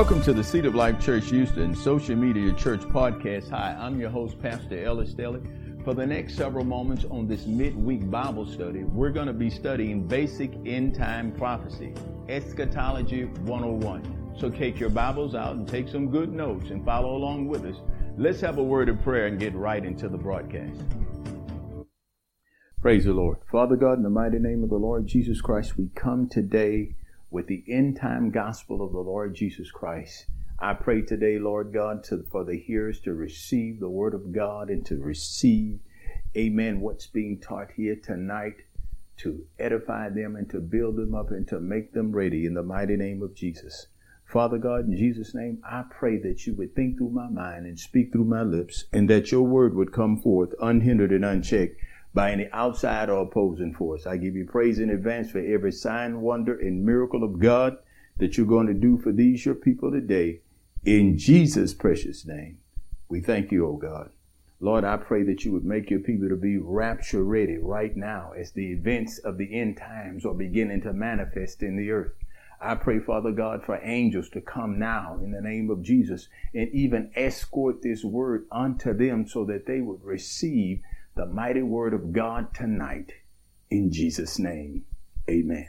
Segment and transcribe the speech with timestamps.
[0.00, 3.50] Welcome to the Seed of Life Church Houston Social Media Church Podcast.
[3.50, 5.84] Hi, I'm your host, Pastor Ellis Stelly.
[5.84, 10.08] For the next several moments on this midweek Bible study, we're going to be studying
[10.08, 11.92] basic end time prophecy,
[12.30, 14.36] Eschatology 101.
[14.38, 17.76] So take your Bibles out and take some good notes and follow along with us.
[18.16, 20.80] Let's have a word of prayer and get right into the broadcast.
[22.80, 23.36] Praise the Lord.
[23.52, 26.96] Father God, in the mighty name of the Lord Jesus Christ, we come today
[27.30, 30.26] with the end time gospel of the Lord Jesus Christ.
[30.58, 34.68] I pray today, Lord God, to, for the hearers to receive the word of God
[34.68, 35.78] and to receive,
[36.36, 38.56] amen, what's being taught here tonight
[39.18, 42.62] to edify them and to build them up and to make them ready in the
[42.62, 43.86] mighty name of Jesus.
[44.24, 47.78] Father God, in Jesus' name, I pray that you would think through my mind and
[47.78, 51.76] speak through my lips and that your word would come forth unhindered and unchecked
[52.12, 54.06] by any outside or opposing force.
[54.06, 57.78] I give you praise in advance for every sign, wonder, and miracle of God
[58.18, 60.40] that you're going to do for these your people today.
[60.84, 62.58] In Jesus' precious name,
[63.08, 64.10] we thank you, O God.
[64.62, 68.32] Lord, I pray that you would make your people to be rapture ready right now
[68.36, 72.12] as the events of the end times are beginning to manifest in the earth.
[72.60, 76.68] I pray, Father God, for angels to come now in the name of Jesus and
[76.72, 80.82] even escort this word unto them so that they would receive
[81.14, 83.12] the mighty word of God tonight
[83.70, 84.84] in Jesus' name.
[85.28, 85.68] Amen.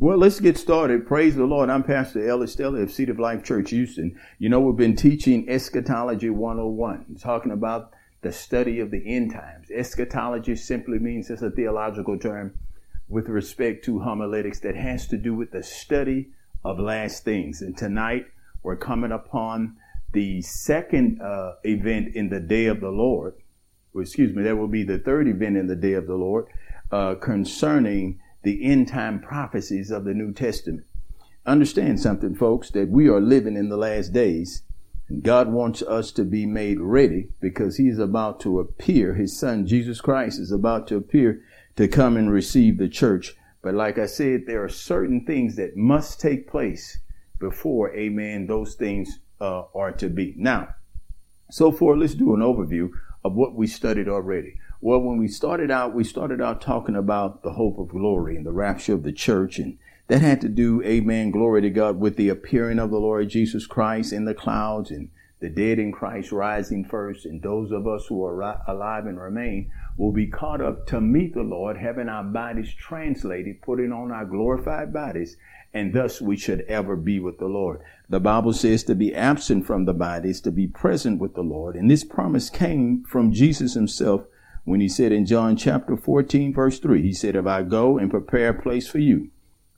[0.00, 1.06] Well, let's get started.
[1.06, 1.70] Praise the Lord.
[1.70, 4.18] I'm Pastor Ellis Stelly of Seed of Life Church, Houston.
[4.38, 9.70] You know, we've been teaching Eschatology 101, talking about the study of the end times.
[9.70, 12.58] Eschatology simply means it's a theological term
[13.08, 16.30] with respect to homiletics that has to do with the study
[16.64, 17.62] of last things.
[17.62, 18.26] And tonight
[18.62, 19.76] we're coming upon
[20.12, 23.34] the second uh, event in the day of the Lord
[23.96, 26.46] excuse me, that will be the third event in the day of the Lord
[26.90, 30.86] uh, concerning the end time prophecies of the New Testament.
[31.46, 34.62] Understand something, folks, that we are living in the last days.
[35.08, 39.14] And God wants us to be made ready because He is about to appear.
[39.14, 41.42] His Son, Jesus Christ, is about to appear
[41.76, 43.34] to come and receive the church.
[43.62, 46.98] But like I said, there are certain things that must take place
[47.38, 50.34] before, amen, those things uh, are to be.
[50.36, 50.74] Now,
[51.50, 52.90] so far, let's do an overview
[53.24, 54.58] of what we studied already.
[54.80, 58.46] Well, when we started out, we started out talking about the hope of glory and
[58.46, 59.58] the rapture of the church.
[59.58, 63.28] And that had to do, amen, glory to God, with the appearing of the Lord
[63.28, 67.26] Jesus Christ in the clouds and the dead in Christ rising first.
[67.26, 71.34] And those of us who are alive and remain will be caught up to meet
[71.34, 75.36] the Lord, having our bodies translated, putting on our glorified bodies
[75.74, 77.80] and thus we should ever be with the Lord.
[78.10, 81.42] The Bible says to be absent from the body is to be present with the
[81.42, 81.76] Lord.
[81.76, 84.24] And this promise came from Jesus himself
[84.64, 88.10] when he said in John chapter 14, verse 3, he said, If I go and
[88.10, 89.30] prepare a place for you,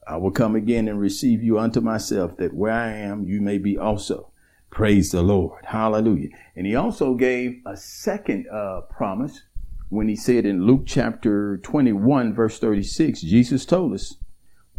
[0.07, 3.59] I will come again and receive you unto myself, that where I am, you may
[3.59, 4.33] be also.
[4.71, 5.65] Praise the Lord.
[5.67, 6.31] Hallelujah.
[6.57, 9.43] And he also gave a second uh, promise
[9.89, 14.17] when he said in Luke chapter 21, verse 36, Jesus told us,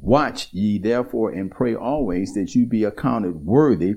[0.02, 3.96] Watch ye therefore and pray always that you be accounted worthy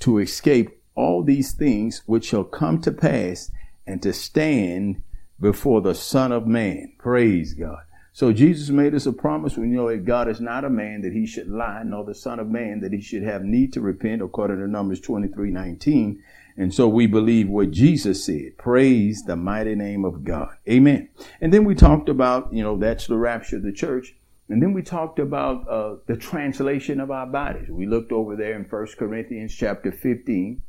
[0.00, 3.50] to escape all these things which shall come to pass
[3.86, 5.02] and to stand
[5.38, 6.92] before the Son of Man.
[6.98, 7.80] Praise God.
[8.14, 9.56] So Jesus made us a promise.
[9.56, 12.38] We know that God is not a man that he should lie, nor the Son
[12.38, 16.22] of Man that he should have need to repent, according to Numbers 23, 19.
[16.56, 18.58] And so we believe what Jesus said.
[18.58, 20.50] Praise the mighty name of God.
[20.68, 21.08] Amen.
[21.40, 24.14] And then we talked about, you know, that's the rapture of the church.
[24.52, 27.70] And then we talked about uh, the translation of our bodies.
[27.70, 30.60] We looked over there in 1 Corinthians chapter 15,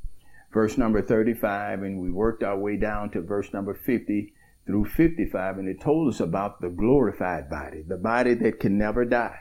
[0.53, 4.33] verse number 35, and we worked our way down to verse number 50
[4.65, 9.03] through 55, and it told us about the glorified body, the body that can never
[9.03, 9.39] die.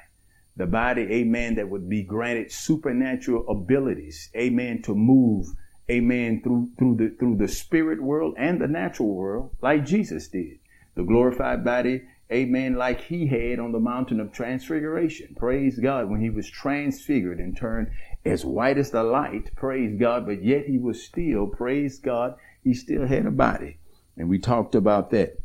[0.57, 5.47] The body, amen, that would be granted supernatural abilities, amen, to move,
[5.89, 10.59] amen, through, through the, through the spirit world and the natural world, like Jesus did.
[10.97, 15.37] The glorified body amen, like he had on the mountain of transfiguration.
[15.39, 17.91] Praise God, when he was transfigured and turned
[18.25, 22.75] as white as the light, praise God, but yet he was still, praise God, he
[22.75, 23.79] still had a body.
[24.17, 25.39] And we talked about that.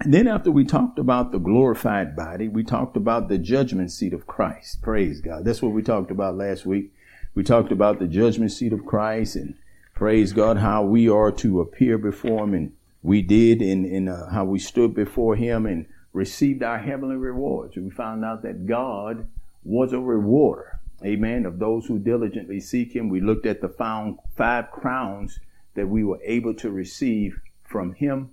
[0.00, 4.12] And then after we talked about the glorified body, we talked about the judgment seat
[4.12, 4.82] of Christ.
[4.82, 5.44] Praise God.
[5.44, 6.92] That's what we talked about last week.
[7.34, 9.54] We talked about the judgment seat of Christ and
[9.94, 12.72] praise God, how we are to appear before him and
[13.02, 15.86] we did in uh, how we stood before him and
[16.16, 17.76] received our heavenly rewards.
[17.76, 19.28] We found out that God
[19.64, 23.10] was a rewarder, amen, of those who diligently seek Him.
[23.10, 25.38] We looked at the found five crowns
[25.74, 28.30] that we were able to receive from Him.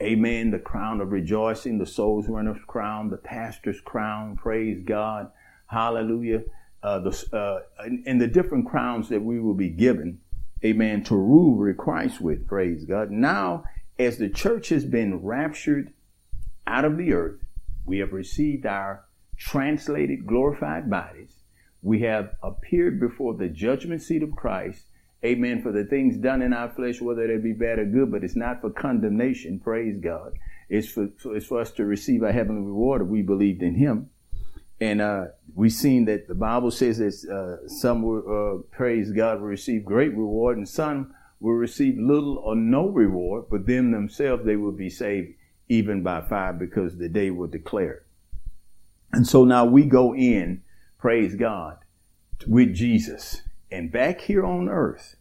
[0.00, 0.50] Amen.
[0.50, 4.36] The crown of rejoicing, the soul's winner's crown, the pastor's crown.
[4.36, 5.32] Praise God.
[5.66, 6.44] Hallelujah.
[6.86, 7.60] uh, the, uh,
[8.06, 10.20] and the different crowns that we will be given,
[10.64, 13.10] amen, to rule with Christ with, praise God.
[13.10, 13.64] Now,
[13.98, 15.92] as the church has been raptured
[16.66, 17.40] out of the earth,
[17.84, 19.04] we have received our
[19.36, 21.34] translated glorified bodies.
[21.82, 24.86] We have appeared before the judgment seat of Christ.
[25.24, 25.62] Amen.
[25.62, 28.36] For the things done in our flesh, whether they be bad or good, but it's
[28.36, 29.60] not for condemnation.
[29.60, 30.32] Praise God.
[30.68, 34.10] It's for, it's for us to receive our heavenly reward if we believed in Him.
[34.80, 39.40] And uh, we've seen that the Bible says that uh, some will, uh, praise God,
[39.40, 44.44] will receive great reward, and some will receive little or no reward, but them themselves
[44.44, 45.34] they will be saved
[45.68, 48.02] even by fire because the day will declare.
[49.12, 50.62] And so now we go in,
[50.98, 51.78] praise God,
[52.46, 53.42] with Jesus.
[53.70, 55.16] And back here on earth,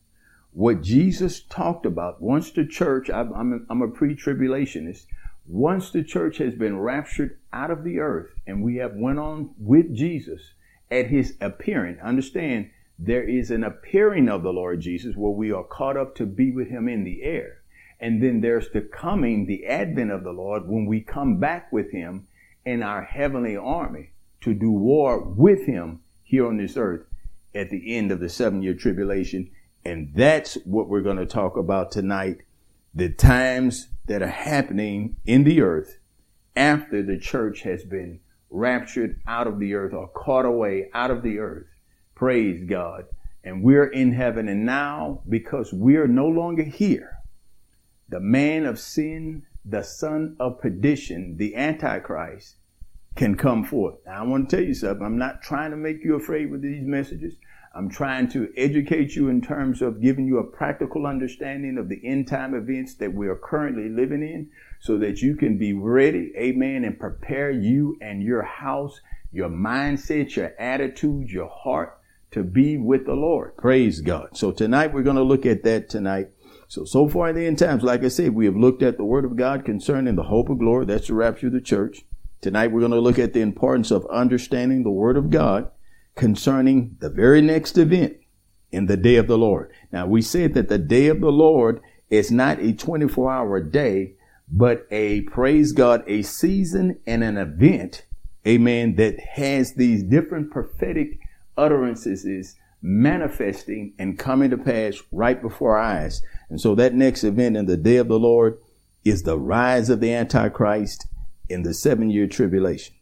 [0.51, 5.05] what Jesus talked about, once the church, I'm, I'm a, I'm a pre-tribulationist,
[5.47, 9.51] once the church has been raptured out of the earth and we have went on
[9.59, 10.53] with Jesus
[10.89, 15.63] at his appearing, understand there is an appearing of the Lord Jesus where we are
[15.63, 17.61] caught up to be with him in the air.
[17.99, 21.91] And then there's the coming, the advent of the Lord when we come back with
[21.91, 22.27] him
[22.65, 24.11] in our heavenly army
[24.41, 27.05] to do war with him here on this earth
[27.53, 29.49] at the end of the seven year tribulation.
[29.85, 32.41] And that's what we're going to talk about tonight.
[32.93, 35.99] The times that are happening in the earth
[36.55, 38.19] after the church has been
[38.49, 41.67] raptured out of the earth or caught away out of the earth.
[42.15, 43.05] Praise God.
[43.43, 44.47] And we're in heaven.
[44.47, 47.11] And now, because we're no longer here,
[48.09, 52.55] the man of sin, the son of perdition, the Antichrist,
[53.15, 53.95] can come forth.
[54.05, 55.05] Now, I want to tell you something.
[55.05, 57.35] I'm not trying to make you afraid with these messages.
[57.73, 61.99] I'm trying to educate you in terms of giving you a practical understanding of the
[62.05, 64.49] end time events that we are currently living in
[64.79, 69.01] so that you can be ready, amen, and prepare you and your house,
[69.31, 71.99] your mindset, your attitude, your heart
[72.31, 73.57] to be with the Lord.
[73.57, 74.29] Praise God.
[74.37, 76.29] So tonight we're going to look at that tonight.
[76.67, 79.05] So, so far in the end times, like I said, we have looked at the
[79.05, 80.85] word of God concerning the hope of glory.
[80.85, 82.05] That's the rapture of the church.
[82.41, 85.71] Tonight we're going to look at the importance of understanding the word of God
[86.15, 88.17] concerning the very next event
[88.71, 89.71] in the day of the Lord.
[89.91, 94.15] Now we said that the day of the Lord is not a 24 hour day,
[94.51, 98.05] but a praise God, a season and an event,
[98.45, 101.19] amen, that has these different prophetic
[101.57, 106.21] utterances manifesting and coming to pass right before our eyes.
[106.49, 108.57] And so that next event in the day of the Lord
[109.03, 111.07] is the rise of the Antichrist
[111.49, 112.95] in the seven year tribulation.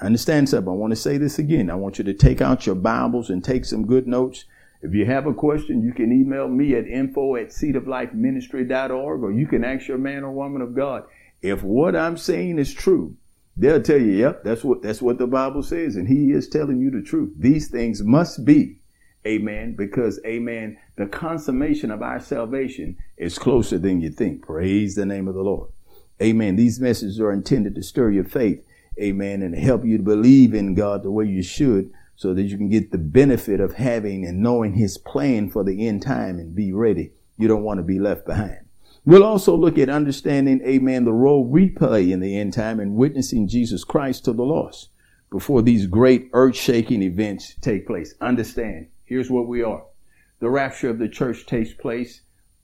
[0.00, 0.72] I understand something.
[0.72, 1.70] I want to say this again.
[1.70, 4.44] I want you to take out your Bibles and take some good notes.
[4.82, 9.46] If you have a question, you can email me at info at seedoflifeministry.org or you
[9.46, 11.04] can ask your man or woman of God.
[11.42, 13.16] If what I'm saying is true,
[13.56, 15.96] they'll tell you, yep, that's what, that's what the Bible says.
[15.96, 17.32] And he is telling you the truth.
[17.36, 18.79] These things must be.
[19.26, 19.74] Amen.
[19.76, 24.42] Because, amen, the consummation of our salvation is closer than you think.
[24.42, 25.70] Praise the name of the Lord.
[26.22, 26.56] Amen.
[26.56, 28.64] These messages are intended to stir your faith
[29.00, 32.56] amen, and help you to believe in God the way you should so that you
[32.56, 36.54] can get the benefit of having and knowing his plan for the end time and
[36.54, 37.12] be ready.
[37.38, 38.66] You don't want to be left behind.
[39.06, 42.94] We'll also look at understanding, amen, the role we play in the end time and
[42.94, 44.90] witnessing Jesus Christ to the lost
[45.30, 48.14] before these great earth shaking events take place.
[48.20, 49.82] Understand, here's what we are.
[50.38, 52.22] The rapture of the church takes place.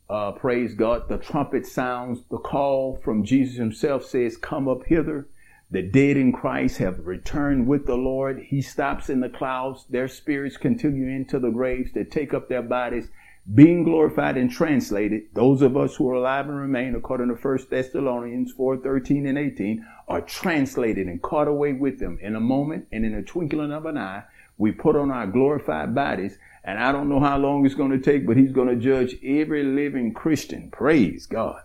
[0.09, 1.09] Uh, praise God.
[1.09, 2.21] The trumpet sounds.
[2.31, 5.29] The call from Jesus himself says, come up hither.
[5.69, 8.39] The dead in Christ have returned with the Lord.
[8.39, 9.85] He stops in the clouds.
[9.91, 13.09] Their spirits continue into the graves to take up their bodies,
[13.53, 15.25] being glorified and translated.
[15.35, 19.37] Those of us who are alive and remain, according to 1 Thessalonians 4 13 and
[19.37, 23.73] 18, are translated and caught away with them in a moment and in a twinkling
[23.73, 24.23] of an eye.
[24.59, 28.01] We put on our glorified bodies, and I don't know how long it's going to
[28.01, 30.71] take, but He's going to judge every living Christian.
[30.71, 31.63] Praise God.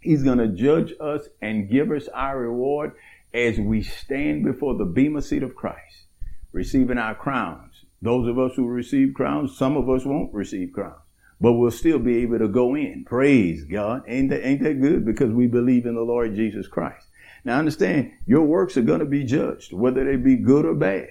[0.00, 2.92] He's going to judge us and give us our reward
[3.32, 6.04] as we stand before the bema seat of Christ,
[6.52, 7.84] receiving our crowns.
[8.02, 11.00] Those of us who receive crowns, some of us won't receive crowns,
[11.40, 13.04] but we'll still be able to go in.
[13.06, 14.02] Praise God.
[14.06, 15.06] Ain't that, ain't that good?
[15.06, 17.06] Because we believe in the Lord Jesus Christ.
[17.44, 21.08] Now understand, your works are going to be judged, whether they be good or bad.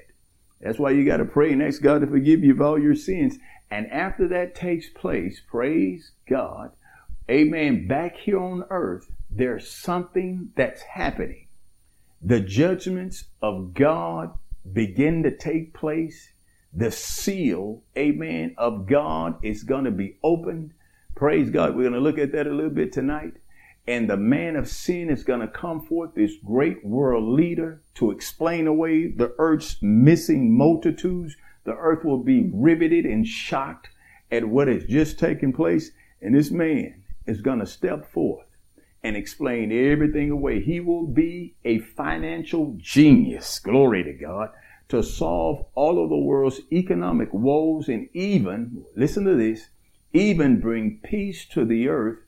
[0.63, 2.95] That's why you got to pray and ask God to forgive you of all your
[2.95, 3.37] sins.
[3.69, 6.71] And after that takes place, praise God,
[7.29, 11.47] amen, back here on earth, there's something that's happening.
[12.21, 14.37] The judgments of God
[14.71, 16.31] begin to take place.
[16.73, 20.73] The seal, amen, of God is going to be opened.
[21.15, 21.75] Praise God.
[21.75, 23.33] We're going to look at that a little bit tonight.
[23.85, 28.11] And the man of sin is going to come forth, this great world leader, to
[28.11, 31.35] explain away the earth's missing multitudes
[31.65, 33.89] The earth will be riveted and shocked
[34.31, 35.91] at what has just taken place.
[36.21, 38.47] And this man is going to step forth
[39.03, 40.61] and explain everything away.
[40.61, 43.59] He will be a financial genius.
[43.59, 44.49] Glory to God.
[44.89, 49.69] To solve all of the world's economic woes and even, listen to this,
[50.11, 52.19] even bring peace to the earth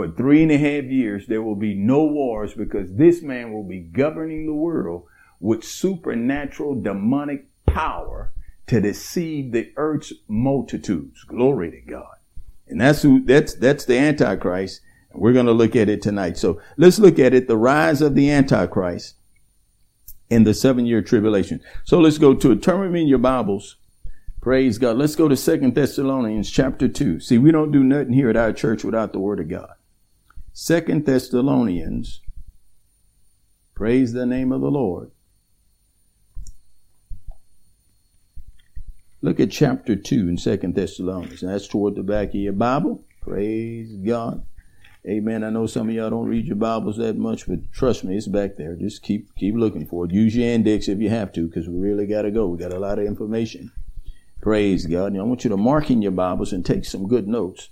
[0.00, 1.26] for three and a half years.
[1.26, 5.04] There will be no wars because this man will be governing the world
[5.40, 8.32] with supernatural demonic power
[8.68, 11.22] to deceive the earth's multitudes.
[11.24, 12.14] Glory to God.
[12.66, 14.80] And that's who, that's, that's the Antichrist.
[15.12, 16.38] And we're going to look at it tonight.
[16.38, 17.46] So let's look at it.
[17.46, 19.16] The rise of the Antichrist
[20.30, 21.60] in the seven year tribulation.
[21.84, 22.62] So let's go to it.
[22.62, 23.76] Turn in your Bibles.
[24.40, 24.96] Praise God.
[24.96, 27.20] Let's go to Second Thessalonians chapter 2.
[27.20, 29.74] See, we don't do nothing here at our church without the word of God.
[30.62, 32.20] Second Thessalonians.
[33.74, 35.10] Praise the name of the Lord.
[39.22, 41.42] Look at chapter 2 in Second Thessalonians.
[41.42, 43.02] And That's toward the back of your Bible.
[43.22, 44.44] Praise God.
[45.08, 45.44] Amen.
[45.44, 48.28] I know some of y'all don't read your Bibles that much, but trust me, it's
[48.28, 48.76] back there.
[48.76, 50.10] Just keep keep looking for it.
[50.10, 52.46] Use your index if you have to, because we really got to go.
[52.48, 53.72] We got a lot of information.
[54.42, 55.12] Praise God.
[55.12, 57.70] And I want you to mark in your Bibles and take some good notes.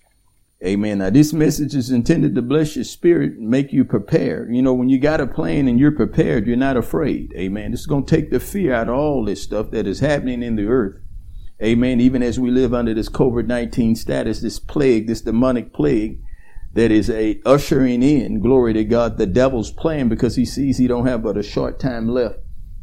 [0.65, 0.99] Amen.
[0.99, 4.53] Now this message is intended to bless your spirit and make you prepared.
[4.53, 7.33] You know, when you got a plan and you're prepared, you're not afraid.
[7.37, 7.71] Amen.
[7.71, 10.43] This is going to take the fear out of all this stuff that is happening
[10.43, 11.01] in the earth.
[11.63, 12.01] Amen.
[12.01, 16.21] Even as we live under this COVID-19 status, this plague, this demonic plague
[16.75, 20.89] that is a ushering in, glory to God, the devil's plan because he sees he
[20.89, 22.39] don't have but a short time left.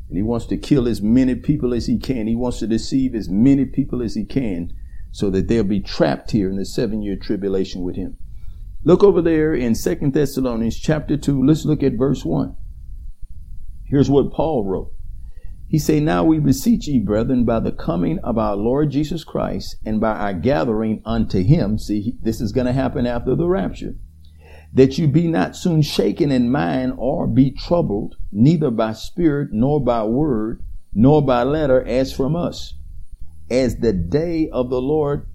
[0.07, 2.27] And he wants to kill as many people as he can.
[2.27, 4.71] He wants to deceive as many people as he can
[5.15, 8.17] so that they'll be trapped here in the seven year tribulation with him.
[8.83, 11.41] Look over there in Second Thessalonians chapter 2.
[11.41, 12.53] Let's look at verse 1.
[13.85, 14.91] Here's what Paul wrote.
[15.69, 19.77] He say, Now we beseech ye, brethren, by the coming of our Lord Jesus Christ
[19.85, 21.79] and by our gathering unto him.
[21.79, 23.95] See, this is going to happen after the rapture.
[24.73, 29.81] That you be not soon shaken in mind or be troubled, neither by spirit, nor
[29.81, 30.61] by word,
[30.93, 32.73] nor by letter, as from us.
[33.49, 35.27] As the day of the Lord,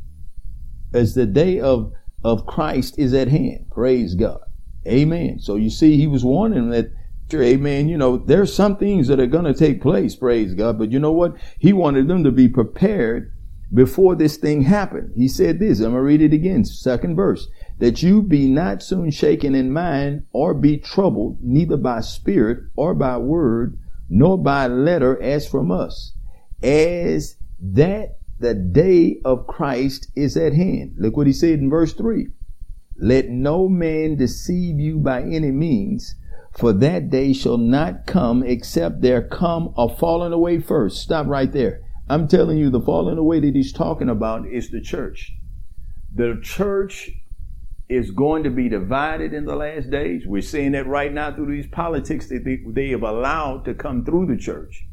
[0.93, 1.93] as the day of,
[2.25, 3.67] of Christ is at hand.
[3.71, 4.40] Praise God.
[4.87, 5.38] Amen.
[5.38, 6.90] So you see, he was warning that
[7.35, 10.79] amen, you know, there's some things that are going to take place, praise God.
[10.79, 11.37] But you know what?
[11.59, 13.33] He wanted them to be prepared
[13.73, 15.12] before this thing happened.
[15.14, 17.47] He said this, I'm going to read it again, second verse,
[17.79, 22.95] that you be not soon shaken in mind or be troubled, neither by spirit or
[22.95, 26.14] by word, nor by letter as from us,
[26.62, 30.95] as that the day of Christ is at hand.
[30.99, 32.29] Look what he said in verse three.
[32.97, 36.14] Let no man deceive you by any means,
[36.52, 41.02] for that day shall not come except there come a falling away first.
[41.02, 41.81] Stop right there.
[42.09, 45.33] I'm telling you, the falling away that he's talking about is the church.
[46.14, 47.11] The church
[47.88, 50.26] is going to be divided in the last days.
[50.26, 54.05] We're seeing that right now through these politics that they, they have allowed to come
[54.05, 54.87] through the church.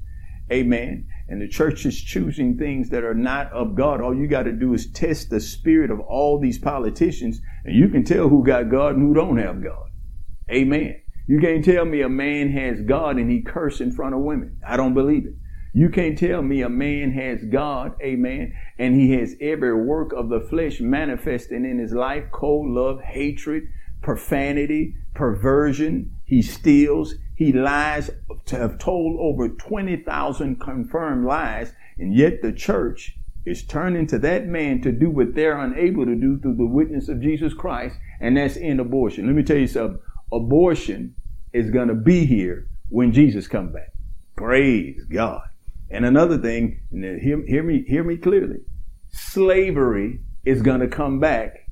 [0.51, 1.07] Amen.
[1.27, 3.99] And the church is choosing things that are not of God.
[3.99, 7.89] All you got to do is test the spirit of all these politicians, and you
[7.89, 9.89] can tell who got God and who don't have God.
[10.49, 11.01] Amen.
[11.27, 14.57] You can't tell me a man has God and he curse in front of women.
[14.65, 15.33] I don't believe it.
[15.73, 20.29] You can't tell me a man has God, amen, and he has every work of
[20.29, 23.63] the flesh manifesting in his life, cold love, hatred,
[24.01, 26.15] profanity, perversion.
[26.25, 28.09] He steals, he lies,
[28.47, 33.15] to have told over 20,000 confirmed lies, and yet the church
[33.45, 37.09] is turning to that man to do what they're unable to do through the witness
[37.09, 39.27] of Jesus Christ, and that's in abortion.
[39.27, 39.99] Let me tell you something
[40.31, 41.13] abortion
[41.53, 43.91] is going to be here when Jesus comes back.
[44.35, 45.47] Praise God.
[45.91, 48.61] And another thing, hear, hear me, hear me clearly.
[49.11, 51.69] Slavery is going to come back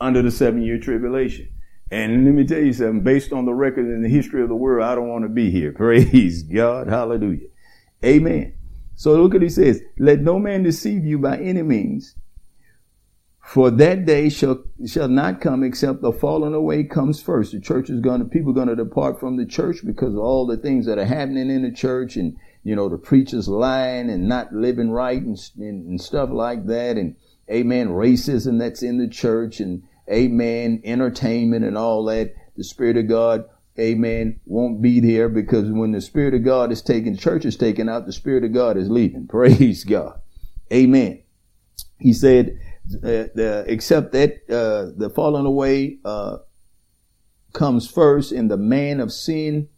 [0.00, 1.48] under the seven year tribulation.
[1.90, 4.56] And let me tell you something, based on the record in the history of the
[4.56, 5.72] world, I don't want to be here.
[5.76, 6.88] Praise God.
[6.88, 7.48] Hallelujah.
[8.04, 8.54] Amen.
[8.96, 9.82] So look what he says.
[9.98, 12.14] Let no man deceive you by any means,
[13.44, 17.52] for that day shall shall not come except the falling away comes first.
[17.52, 20.20] The church is going to people are going to depart from the church because of
[20.20, 24.10] all the things that are happening in the church and you know the preachers lying
[24.10, 27.14] and not living right and, and, and stuff like that and
[27.48, 32.34] amen racism that's in the church and amen entertainment and all that.
[32.56, 33.44] The spirit of God
[33.78, 37.88] amen, won't be there because when the Spirit of God is taken, church is taken
[37.88, 39.26] out, the Spirit of God is leaving.
[39.28, 40.20] Praise God.
[40.72, 41.22] Amen.
[41.98, 46.38] He said, the, the, except that uh, the falling away uh,
[47.52, 49.68] comes first, and the man of sin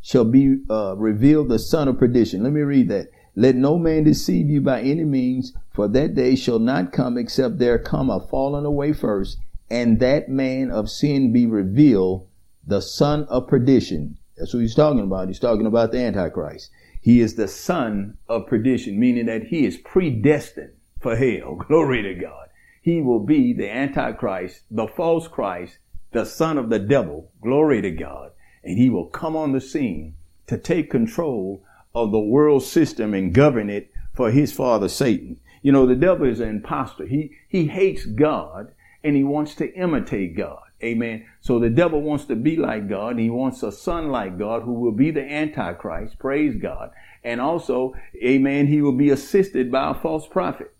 [0.00, 2.42] shall be uh, revealed, the son of perdition.
[2.42, 3.08] Let me read that.
[3.36, 7.58] Let no man deceive you by any means, for that day shall not come except
[7.58, 9.38] there come a falling away first,
[9.74, 12.28] and that man of sin be revealed,
[12.64, 14.16] the son of perdition.
[14.36, 15.26] That's what he's talking about.
[15.26, 16.70] He's talking about the Antichrist.
[17.00, 21.56] He is the son of perdition, meaning that he is predestined for hell.
[21.68, 22.50] Glory to God.
[22.82, 25.78] He will be the Antichrist, the false Christ,
[26.12, 27.32] the son of the devil.
[27.42, 28.30] Glory to God.
[28.62, 30.14] And he will come on the scene
[30.46, 31.64] to take control
[31.96, 35.40] of the world system and govern it for his father Satan.
[35.62, 37.06] You know, the devil is an impostor.
[37.06, 38.72] He, he hates God
[39.04, 40.62] and he wants to imitate God.
[40.82, 41.26] Amen.
[41.40, 43.18] So the devil wants to be like God.
[43.18, 46.18] He wants a son like God who will be the Antichrist.
[46.18, 46.90] Praise God.
[47.22, 50.74] And also, amen, he will be assisted by a false prophet.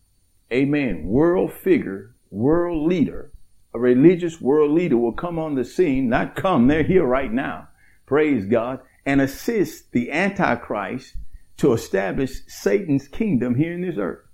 [0.52, 1.04] Amen.
[1.04, 3.30] World figure, world leader,
[3.72, 7.68] a religious world leader will come on the scene, not come, they're here right now.
[8.06, 8.80] Praise God.
[9.06, 11.14] And assist the Antichrist
[11.58, 14.24] to establish Satan's kingdom here in this earth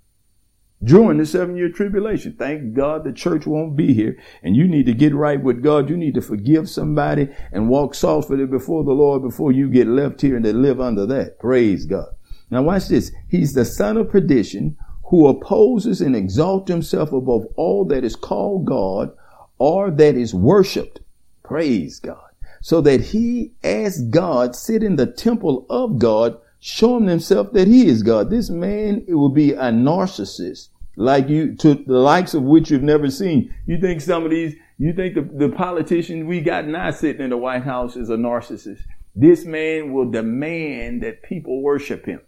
[0.83, 2.35] during the seven year tribulation.
[2.37, 5.89] Thank God the church won't be here and you need to get right with God.
[5.89, 10.21] You need to forgive somebody and walk softly before the Lord before you get left
[10.21, 11.39] here and to live under that.
[11.39, 12.09] Praise God.
[12.49, 13.11] Now watch this.
[13.29, 18.65] He's the son of perdition who opposes and exalts himself above all that is called
[18.65, 19.11] God
[19.57, 21.01] or that is worshiped.
[21.43, 22.17] Praise God.
[22.61, 27.87] So that he as God sit in the temple of God showing himself that he
[27.87, 28.29] is God.
[28.29, 32.83] This man it will be a narcissist like you to the likes of which you've
[32.83, 33.53] never seen.
[33.65, 37.31] You think some of these, you think the, the politician we got now sitting in
[37.31, 38.83] the White House is a narcissist.
[39.15, 42.21] This man will demand that people worship him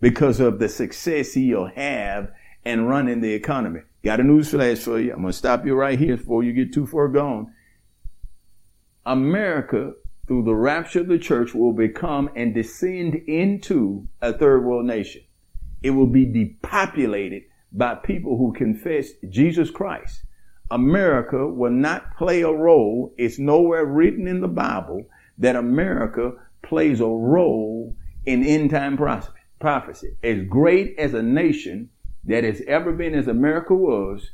[0.00, 2.32] because of the success he'll have
[2.64, 3.80] in running the economy.
[4.02, 5.12] Got a news flash for you.
[5.12, 7.52] I'm going to stop you right here before you get too far gone.
[9.06, 9.92] America,
[10.26, 15.22] through the rapture of the church, will become and descend into a third world nation.
[15.82, 20.24] It will be depopulated by people who confess Jesus Christ.
[20.70, 23.12] America will not play a role.
[23.18, 25.06] It's nowhere written in the Bible
[25.38, 26.32] that America
[26.62, 30.16] plays a role in end time prophecy.
[30.22, 31.90] As great as a nation
[32.24, 34.30] that has ever been as America was,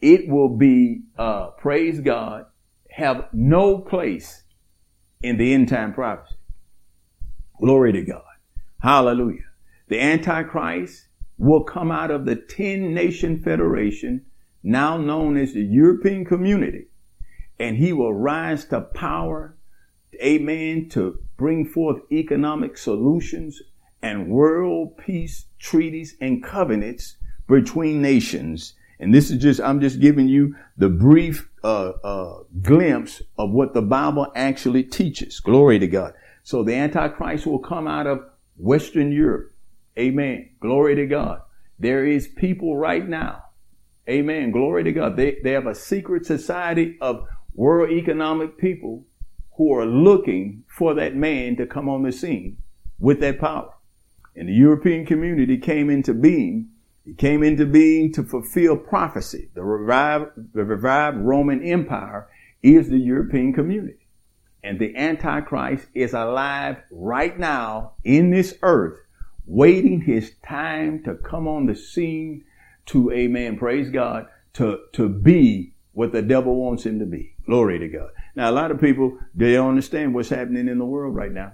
[0.00, 2.46] it will be, uh, praise God,
[2.90, 4.42] have no place
[5.22, 6.36] in the end time prophecy.
[7.60, 8.22] Glory to God.
[8.80, 9.44] Hallelujah.
[9.88, 14.24] The Antichrist will come out of the 10 nation federation,
[14.62, 16.86] now known as the European community,
[17.58, 19.56] and he will rise to power,
[20.22, 23.60] amen, to bring forth economic solutions
[24.02, 27.16] and world peace treaties and covenants
[27.48, 28.74] between nations.
[29.00, 33.72] And this is just, I'm just giving you the brief uh, uh, glimpse of what
[33.72, 35.40] the Bible actually teaches.
[35.40, 36.12] Glory to God.
[36.42, 38.22] So the Antichrist will come out of
[38.58, 39.52] Western Europe.
[39.98, 40.50] Amen.
[40.60, 41.40] Glory to God.
[41.78, 43.44] There is people right now.
[44.08, 44.50] Amen.
[44.50, 45.16] Glory to God.
[45.16, 49.06] They, they have a secret society of world economic people
[49.56, 52.58] who are looking for that man to come on the scene
[52.98, 53.72] with that power.
[54.36, 56.68] And the European community came into being.
[57.06, 59.50] It came into being to fulfill prophecy.
[59.54, 62.28] The revived, the revived Roman Empire
[62.62, 64.06] is the European community.
[64.62, 68.98] And the Antichrist is alive right now in this earth
[69.46, 72.44] waiting his time to come on the scene
[72.86, 77.34] to, amen, praise God, to, to be what the devil wants him to be.
[77.46, 78.10] Glory to God.
[78.36, 81.52] Now, a lot of people, they don't understand what's happening in the world right now.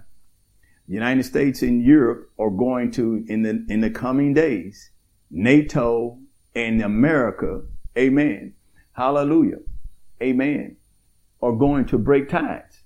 [0.88, 4.90] The United States and Europe are going to, in the, in the coming days,
[5.30, 6.18] NATO
[6.54, 7.62] and America,
[7.96, 8.54] amen,
[8.92, 9.58] hallelujah,
[10.22, 10.76] amen,
[11.42, 12.82] are going to break ties.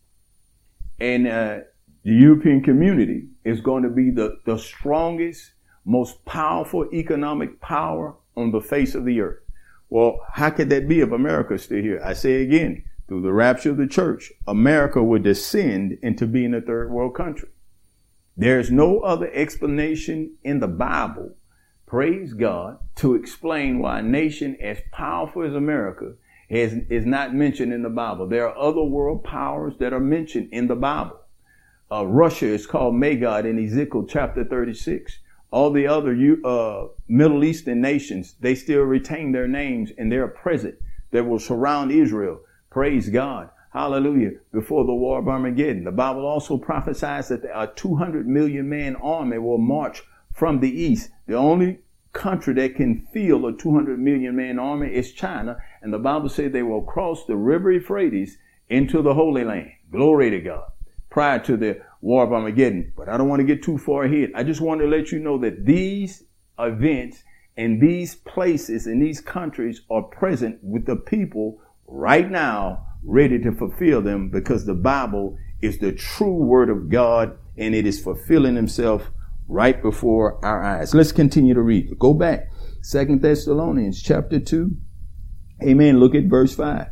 [0.98, 1.58] And, uh,
[2.02, 5.52] the European community is going to be the, the strongest,
[5.84, 9.42] most powerful economic power on the face of the earth.
[9.90, 12.00] Well, how could that be if America is still here?
[12.02, 16.60] I say again, through the rapture of the church, America would descend into being a
[16.60, 17.48] third world country.
[18.36, 21.34] There's no other explanation in the Bible,
[21.90, 26.12] praise God, to explain why a nation as powerful as America
[26.48, 28.26] is, is not mentioned in the Bible.
[28.26, 31.20] There are other world powers that are mentioned in the Bible
[31.92, 35.18] uh, Russia is called Magog in Ezekiel chapter 36.
[35.50, 40.76] All the other uh, Middle Eastern nations, they still retain their names and they're present
[41.10, 42.40] that will surround Israel.
[42.70, 43.50] Praise God.
[43.72, 44.32] Hallelujah.
[44.52, 45.84] Before the war of Armageddon.
[45.84, 50.02] The Bible also prophesies that a 200 million man army will march
[50.40, 51.10] from the east.
[51.26, 51.80] The only
[52.14, 55.58] country that can field a 200 million man army is China.
[55.82, 58.38] And the Bible says they will cross the river Euphrates
[58.70, 59.70] into the Holy Land.
[59.92, 60.64] Glory to God.
[61.10, 62.90] prior to the War of Armageddon.
[62.96, 64.30] But I don't want to get too far ahead.
[64.34, 66.24] I just want to let you know that these
[66.58, 67.22] events
[67.58, 73.52] and these places and these countries are present with the people right now ready to
[73.52, 78.56] fulfill them because the Bible is the true word of God and it is fulfilling
[78.56, 79.10] himself
[79.50, 80.94] right before our eyes.
[80.94, 81.98] Let's continue to read.
[81.98, 82.50] Go back.
[82.82, 84.70] Second Thessalonians chapter 2.
[85.62, 86.00] Amen.
[86.00, 86.86] Look at verse 5.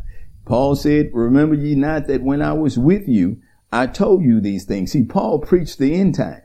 [0.44, 3.40] Paul said, Remember ye not that when I was with you,
[3.72, 4.92] I told you these things.
[4.92, 6.42] See, Paul preached the end time.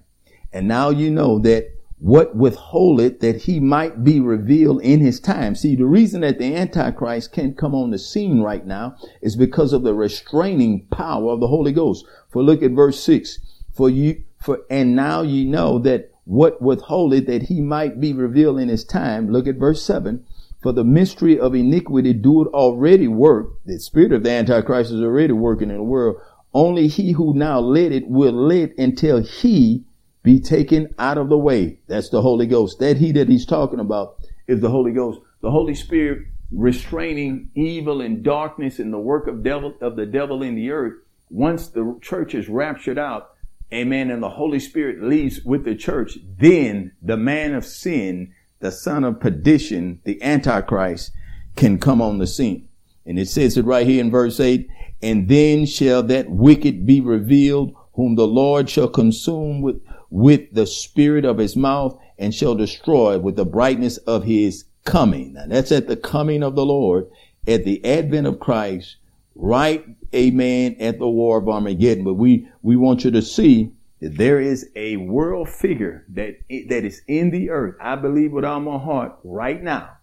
[0.51, 5.55] And now you know that what withholdeth that he might be revealed in his time.
[5.55, 9.73] See, the reason that the Antichrist can't come on the scene right now is because
[9.73, 12.05] of the restraining power of the Holy Ghost.
[12.29, 13.39] For look at verse six.
[13.73, 18.59] For you, for, and now ye know that what withholdeth that he might be revealed
[18.59, 19.29] in his time.
[19.29, 20.25] Look at verse seven.
[20.61, 23.47] For the mystery of iniquity doeth already work.
[23.65, 26.17] The spirit of the Antichrist is already working in the world.
[26.53, 29.83] Only he who now led it will lead until he
[30.21, 31.79] be taken out of the way.
[31.87, 32.79] That's the Holy Ghost.
[32.79, 34.15] That he that he's talking about
[34.47, 35.19] is the Holy Ghost.
[35.41, 40.43] The Holy Spirit restraining evil and darkness and the work of devil of the devil
[40.43, 40.93] in the earth.
[41.29, 43.31] Once the church is raptured out,
[43.73, 48.71] amen, and the Holy Spirit leaves with the church, then the man of sin, the
[48.71, 51.11] son of perdition, the Antichrist,
[51.55, 52.67] can come on the scene.
[53.05, 54.69] And it says it right here in verse 8,
[55.01, 59.81] and then shall that wicked be revealed, whom the Lord shall consume with
[60.13, 65.33] with the spirit of his mouth and shall destroy with the brightness of his coming.
[65.33, 67.07] Now that's at the coming of the Lord,
[67.47, 68.97] at the advent of Christ,
[69.33, 69.83] right,
[70.13, 72.03] amen, at the war of Armageddon.
[72.03, 76.83] But we, we want you to see that there is a world figure that, that
[76.83, 77.75] is in the earth.
[77.81, 79.97] I believe with all my heart right now.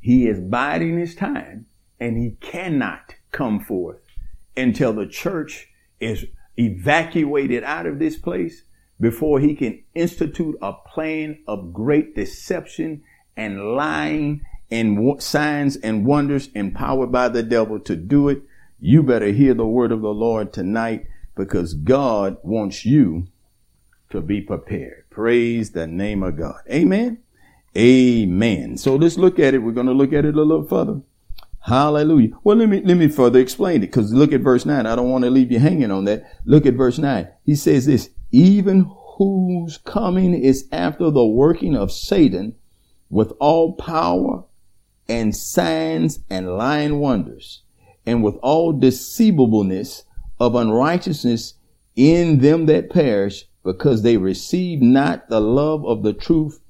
[0.00, 1.66] He is biding his time
[1.98, 4.00] and he cannot come forth
[4.56, 5.68] until the church
[6.00, 8.62] is evacuated out of this place
[9.00, 13.02] before he can institute a plan of great deception
[13.36, 18.42] and lying and signs and wonders empowered by the devil to do it.
[18.78, 23.28] You better hear the word of the Lord tonight because God wants you
[24.10, 25.04] to be prepared.
[25.08, 26.60] Praise the name of God.
[26.70, 27.18] Amen.
[27.76, 28.76] Amen.
[28.76, 29.58] So let's look at it.
[29.58, 31.00] We're going to look at it a little further.
[31.60, 32.30] Hallelujah.
[32.44, 34.86] Well, let me, let me further explain it because look at verse nine.
[34.86, 36.24] I don't want to leave you hanging on that.
[36.44, 37.28] Look at verse nine.
[37.44, 42.54] He says this, even whose coming is after the working of Satan
[43.10, 44.44] with all power
[45.08, 47.62] and signs and lying wonders
[48.06, 50.04] and with all deceivableness
[50.38, 51.54] of unrighteousness
[51.96, 56.60] in them that perish because they receive not the love of the truth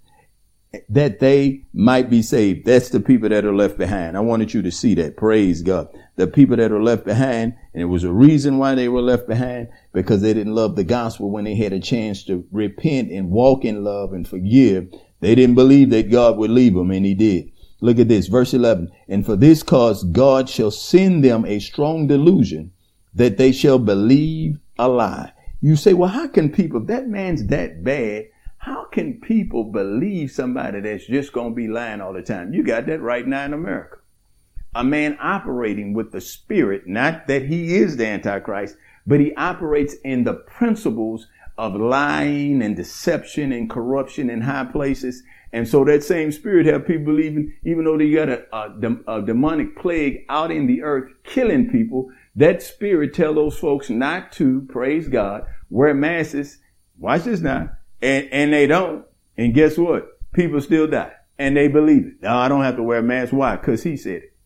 [0.88, 2.66] that they might be saved.
[2.66, 4.16] That's the people that are left behind.
[4.16, 5.16] I wanted you to see that.
[5.16, 5.88] Praise God.
[6.16, 9.26] The people that are left behind, and it was a reason why they were left
[9.28, 13.30] behind, because they didn't love the gospel when they had a chance to repent and
[13.30, 14.92] walk in love and forgive.
[15.20, 17.52] They didn't believe that God would leave them, and he did.
[17.80, 18.90] Look at this, verse 11.
[19.08, 22.72] And for this cause God shall send them a strong delusion
[23.14, 25.32] that they shall believe a lie.
[25.60, 28.26] You say, well, how can people, if that man's that bad,
[28.58, 32.52] how can people believe somebody that's just going to be lying all the time?
[32.52, 33.98] You got that right now in America.
[34.74, 39.94] A man operating with the spirit, not that he is the Antichrist, but he operates
[40.04, 45.22] in the principles of lying and deception and corruption in high places.
[45.52, 49.22] And so that same spirit have people believing, even though they got a, a, a
[49.22, 54.66] demonic plague out in the earth killing people, that spirit tell those folks not to,
[54.68, 56.58] praise God, wear masks.
[56.98, 57.70] Watch this now
[58.02, 59.04] and, and they don't.
[59.36, 60.18] And guess what?
[60.32, 62.22] People still die and they believe it.
[62.22, 63.32] No, I don't have to wear a mask.
[63.32, 63.56] Why?
[63.56, 64.36] Cause he said it.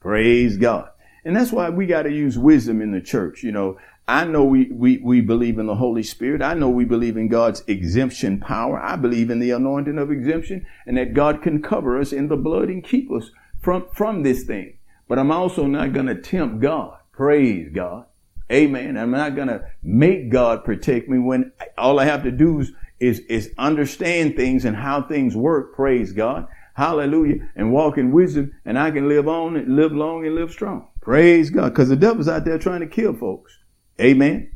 [0.00, 0.90] Praise God.
[1.24, 3.42] And that's why we got to use wisdom in the church.
[3.42, 6.40] You know, I know we, we, we believe in the Holy Spirit.
[6.40, 8.78] I know we believe in God's exemption power.
[8.78, 12.36] I believe in the anointing of exemption and that God can cover us in the
[12.36, 14.78] blood and keep us from, from this thing.
[15.08, 16.98] But I'm also not going to tempt God.
[17.10, 18.06] Praise God.
[18.50, 18.96] Amen.
[18.96, 22.72] I'm not going to make God protect me when all I have to do is,
[23.00, 25.74] is, is understand things and how things work.
[25.74, 26.46] Praise God.
[26.74, 27.48] Hallelujah.
[27.56, 30.86] And walk in wisdom and I can live on and live long and live strong.
[31.00, 31.74] Praise God.
[31.74, 33.58] Cause the devil's out there trying to kill folks.
[34.00, 34.52] Amen.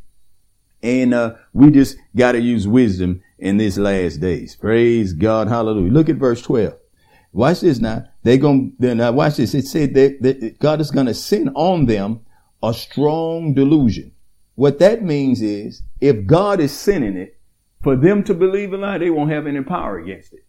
[0.83, 4.57] And, uh, we just got to use wisdom in these last days.
[4.57, 5.49] Praise God.
[5.49, 5.93] Hallelujah.
[5.93, 6.75] Look at verse 12.
[7.33, 8.05] Watch this now.
[8.23, 9.55] They're going to, now watch this.
[9.55, 12.21] It said that, that God is going to send on them
[12.63, 14.13] a strong delusion.
[14.57, 17.39] What that means is if God is sending it,
[17.83, 20.45] for them to believe a lie, they won't have any power against it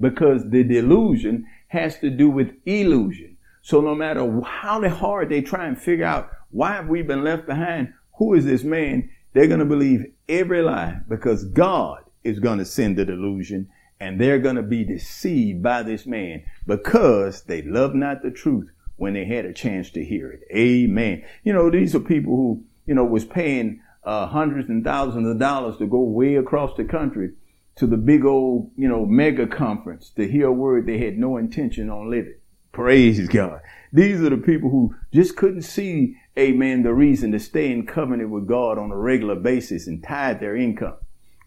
[0.00, 3.36] because the delusion has to do with illusion.
[3.62, 7.46] So no matter how hard they try and figure out why have we been left
[7.46, 9.10] behind, who is this man?
[9.32, 13.68] They're going to believe every lie because God is going to send the delusion
[14.00, 18.70] and they're going to be deceived by this man because they love not the truth
[18.96, 20.40] when they had a chance to hear it.
[20.54, 21.24] Amen.
[21.44, 25.38] You know, these are people who, you know, was paying uh, hundreds and thousands of
[25.38, 27.32] dollars to go way across the country
[27.76, 31.36] to the big old, you know, mega conference to hear a word they had no
[31.36, 32.36] intention on living.
[32.72, 33.60] Praise God.
[33.92, 38.30] These are the people who just couldn't see, amen, the reason to stay in covenant
[38.30, 40.96] with God on a regular basis and tithe their income.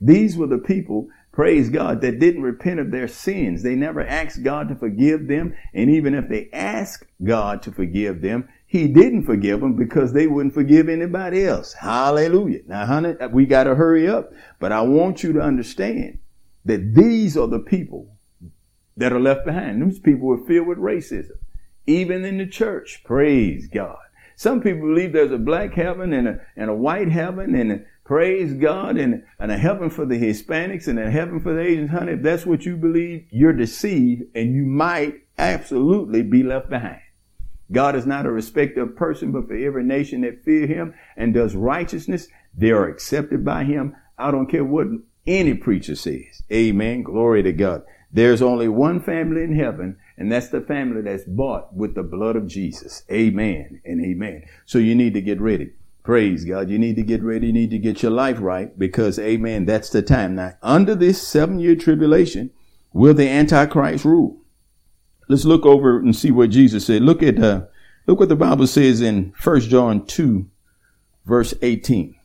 [0.02, 3.64] These were the people praise God, that didn't repent of their sins.
[3.64, 5.56] They never asked God to forgive them.
[5.74, 10.28] And even if they asked God to forgive them, he didn't forgive them because they
[10.28, 11.72] wouldn't forgive anybody else.
[11.72, 12.60] Hallelujah.
[12.68, 16.20] Now, honey, we got to hurry up, but I want you to understand
[16.66, 18.18] that these are the people
[18.98, 19.82] that are left behind.
[19.82, 21.38] These people were filled with racism,
[21.90, 23.02] even in the church.
[23.04, 23.98] Praise God.
[24.36, 28.56] Some people believe there's a black heaven and a, and a white heaven and Praise
[28.56, 31.92] God and, and a heaven for the Hispanics and a heaven for the Asians.
[31.92, 37.02] Honey, if that's what you believe, you're deceived and you might absolutely be left behind.
[37.72, 41.36] God is not a respecter of person, but for every nation that fear him and
[41.36, 43.96] does righteousness, they are accepted by him.
[44.18, 44.88] I don't care what
[45.28, 46.42] any preacher says.
[46.52, 47.04] Amen.
[47.04, 47.84] Glory to God.
[48.12, 52.36] There's only one family in heaven, and that's the family that's bought with the blood
[52.36, 53.04] of Jesus.
[53.10, 54.44] Amen and amen.
[54.66, 55.72] So you need to get ready.
[56.04, 56.70] Praise God.
[56.70, 57.48] You need to get ready.
[57.48, 60.36] You need to get your life right because, amen, that's the time.
[60.36, 62.52] Now, under this seven year tribulation,
[62.92, 64.42] will the Antichrist rule?
[65.30, 67.02] Let's look over and see what Jesus said.
[67.02, 67.68] Look at, uh,
[68.06, 70.50] look what the Bible says in 1 John 2,
[71.26, 72.16] verse 18.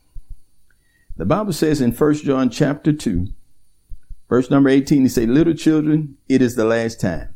[1.15, 3.27] The Bible says in 1 John chapter 2,
[4.27, 7.34] verse number 18, he say, little children, it is the last time.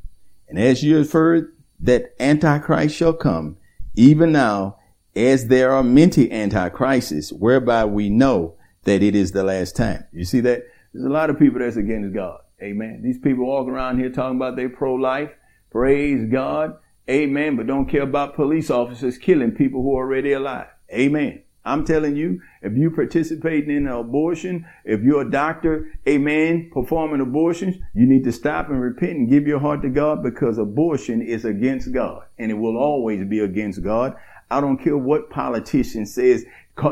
[0.49, 3.57] And as you have heard that Antichrist shall come,
[3.95, 4.77] even now
[5.15, 10.05] as there are many antichrists, whereby we know that it is the last time.
[10.11, 10.63] You see that?
[10.93, 12.39] There's a lot of people that's against God.
[12.61, 13.01] Amen.
[13.03, 15.31] These people walk around here talking about they pro-life.
[15.71, 16.77] Praise God.
[17.09, 17.55] Amen.
[17.55, 20.67] But don't care about police officers killing people who are already alive.
[20.91, 21.43] Amen.
[21.65, 27.21] I'm telling you, if you participating in an abortion, if you're a doctor, amen, performing
[27.21, 31.21] abortions, you need to stop and repent and give your heart to God because abortion
[31.21, 34.15] is against God and it will always be against God.
[34.49, 36.45] I don't care what politician says.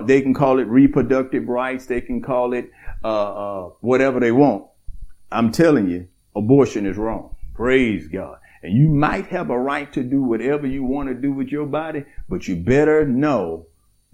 [0.04, 1.86] They can call it reproductive rights.
[1.86, 2.70] They can call it
[3.04, 4.66] uh, uh, whatever they want.
[5.32, 7.36] I'm telling you, abortion is wrong.
[7.56, 8.40] Praise God.
[8.62, 11.66] And you might have a right to do whatever you want to do with your
[11.66, 13.68] body, but you better know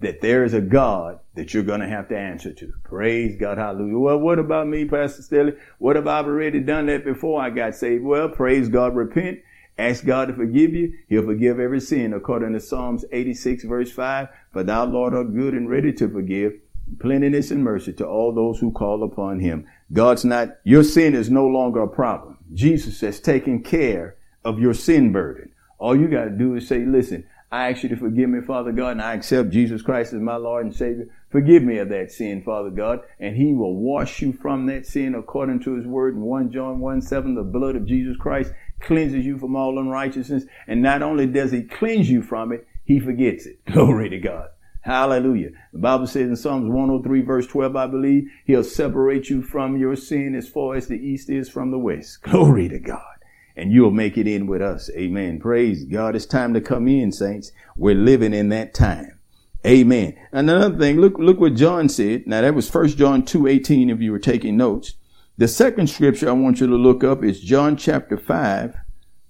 [0.04, 2.72] that there is a God that you're going to have to answer to.
[2.84, 3.58] Praise God.
[3.58, 3.98] Hallelujah.
[3.98, 5.58] Well, what about me, Pastor Stelly?
[5.78, 8.04] What have I already done that before I got saved?
[8.04, 8.94] Well, praise God.
[8.94, 9.40] Repent
[9.76, 10.94] Ask God to forgive you.
[11.08, 14.28] He'll forgive every sin according to Psalms 86 verse 5.
[14.52, 16.54] For thou, Lord, art good and ready to forgive,
[17.00, 19.66] plenteousness and mercy to all those who call upon him.
[19.92, 22.38] God's not, your sin is no longer a problem.
[22.52, 25.50] Jesus has taken care of your sin burden.
[25.78, 28.72] All you got to do is say, listen, I ask you to forgive me, Father
[28.72, 31.06] God, and I accept Jesus Christ as my Lord and Savior.
[31.30, 35.14] Forgive me of that sin, Father God, and He will wash you from that sin
[35.14, 37.36] according to His word in 1 John 1 7.
[37.36, 40.46] The blood of Jesus Christ cleanses you from all unrighteousness.
[40.66, 43.64] And not only does he cleanse you from it, he forgets it.
[43.72, 44.48] Glory to God.
[44.80, 45.50] Hallelujah.
[45.72, 49.94] The Bible says in Psalms 103 verse 12, I believe, he'll separate you from your
[49.94, 52.20] sin as far as the east is from the west.
[52.22, 53.13] Glory to God.
[53.56, 54.90] And you'll make it in with us.
[54.90, 55.38] Amen.
[55.38, 56.16] Praise God.
[56.16, 57.52] It's time to come in, saints.
[57.76, 59.18] We're living in that time.
[59.66, 60.14] Amen.
[60.32, 62.26] And Another thing, look, look what John said.
[62.26, 64.94] Now that was first John 2, 18, if you were taking notes.
[65.38, 68.76] The second scripture I want you to look up is John chapter 5,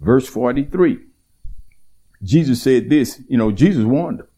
[0.00, 0.98] verse 43.
[2.22, 4.28] Jesus said this, you know, Jesus warned them.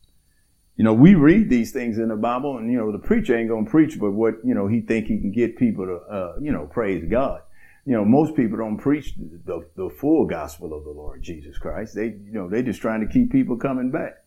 [0.77, 3.49] You know, we read these things in the Bible and, you know, the preacher ain't
[3.49, 6.37] going to preach but what, you know, he think he can get people to, uh,
[6.40, 7.40] you know, praise God.
[7.87, 11.94] You know, most people don't preach the, the, full gospel of the Lord Jesus Christ.
[11.94, 14.25] They, you know, they're just trying to keep people coming back.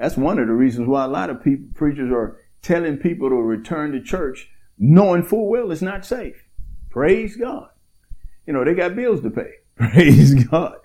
[0.00, 3.36] That's one of the reasons why a lot of people, preachers are telling people to
[3.36, 6.42] return to church knowing full well it's not safe.
[6.90, 7.68] Praise God.
[8.46, 9.52] You know, they got bills to pay.
[9.76, 10.76] Praise God.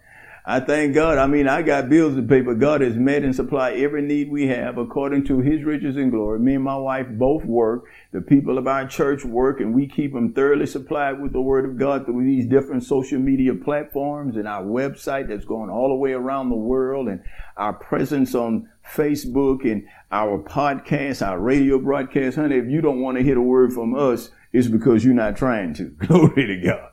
[0.48, 1.18] I thank God.
[1.18, 4.30] I mean, I got bills to pay, but God has met and supplied every need
[4.30, 6.40] we have according to his riches and glory.
[6.40, 7.86] Me and my wife both work.
[8.12, 11.66] The people of our church work and we keep them thoroughly supplied with the word
[11.66, 15.96] of God through these different social media platforms and our website that's going all the
[15.96, 17.24] way around the world and
[17.58, 22.38] our presence on Facebook and our podcast, our radio broadcast.
[22.38, 25.36] Honey, if you don't want to hear a word from us, it's because you're not
[25.36, 25.86] trying to.
[26.08, 26.92] Glory to God.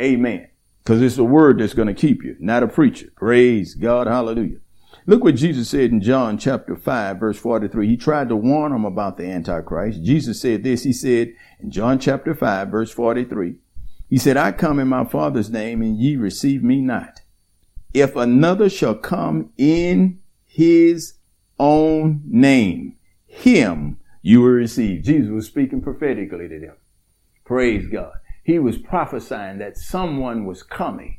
[0.00, 0.48] Amen.
[0.86, 3.08] Because it's the word that's going to keep you, not a preacher.
[3.16, 4.06] Praise God.
[4.06, 4.58] Hallelujah.
[5.04, 7.88] Look what Jesus said in John chapter 5, verse 43.
[7.88, 10.04] He tried to warn them about the Antichrist.
[10.04, 10.84] Jesus said this.
[10.84, 13.56] He said in John chapter 5, verse 43,
[14.08, 17.20] He said, I come in my Father's name, and ye receive me not.
[17.92, 21.14] If another shall come in his
[21.58, 22.94] own name,
[23.26, 25.02] him you will receive.
[25.02, 26.76] Jesus was speaking prophetically to them.
[27.44, 28.12] Praise God.
[28.46, 31.18] He was prophesying that someone was coming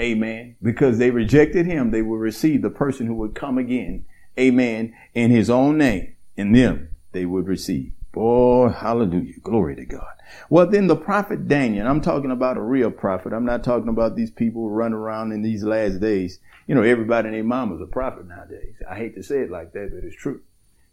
[0.00, 0.56] Amen.
[0.62, 4.04] Because they rejected him, they will receive the person who would come again.
[4.38, 4.94] Amen.
[5.14, 6.14] In his own name.
[6.36, 7.92] In them, they would receive.
[8.12, 9.40] Boy, hallelujah.
[9.42, 10.06] Glory to God.
[10.48, 13.32] Well, then the prophet Daniel, I'm talking about a real prophet.
[13.32, 16.38] I'm not talking about these people who run around in these last days.
[16.68, 18.74] You know, everybody and their mama's a prophet nowadays.
[18.88, 20.42] I hate to say it like that, but it's true.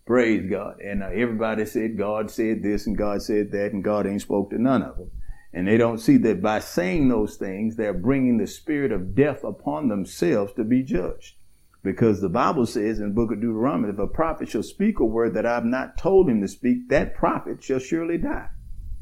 [0.07, 0.79] Praise God.
[0.79, 4.49] And uh, everybody said God said this and God said that and God ain't spoke
[4.49, 5.11] to none of them.
[5.55, 9.45] And they don't see that by saying those things, they're bringing the spirit of death
[9.45, 11.35] upon themselves to be judged.
[11.81, 15.05] Because the Bible says in the book of Deuteronomy, if a prophet shall speak a
[15.05, 18.49] word that I've not told him to speak, that prophet shall surely die.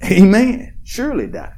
[0.03, 0.77] Amen.
[0.83, 1.55] Surely die.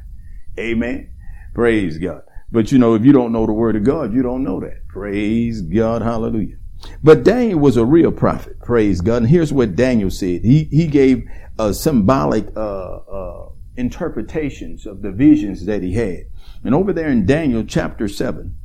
[0.57, 1.11] Amen.
[1.53, 2.21] Praise God.
[2.49, 4.87] But you know, if you don't know the word of God, you don't know that.
[4.87, 6.03] Praise God.
[6.03, 6.55] Hallelujah.
[7.03, 8.61] But Daniel was a real prophet.
[8.61, 9.23] Praise God.
[9.23, 10.45] And here's what Daniel said.
[10.45, 11.27] He, he gave
[11.59, 16.25] a symbolic, uh, uh, interpretations of the visions that he had.
[16.63, 18.55] And over there in Daniel chapter 7,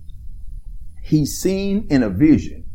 [1.02, 2.66] he's seen in a vision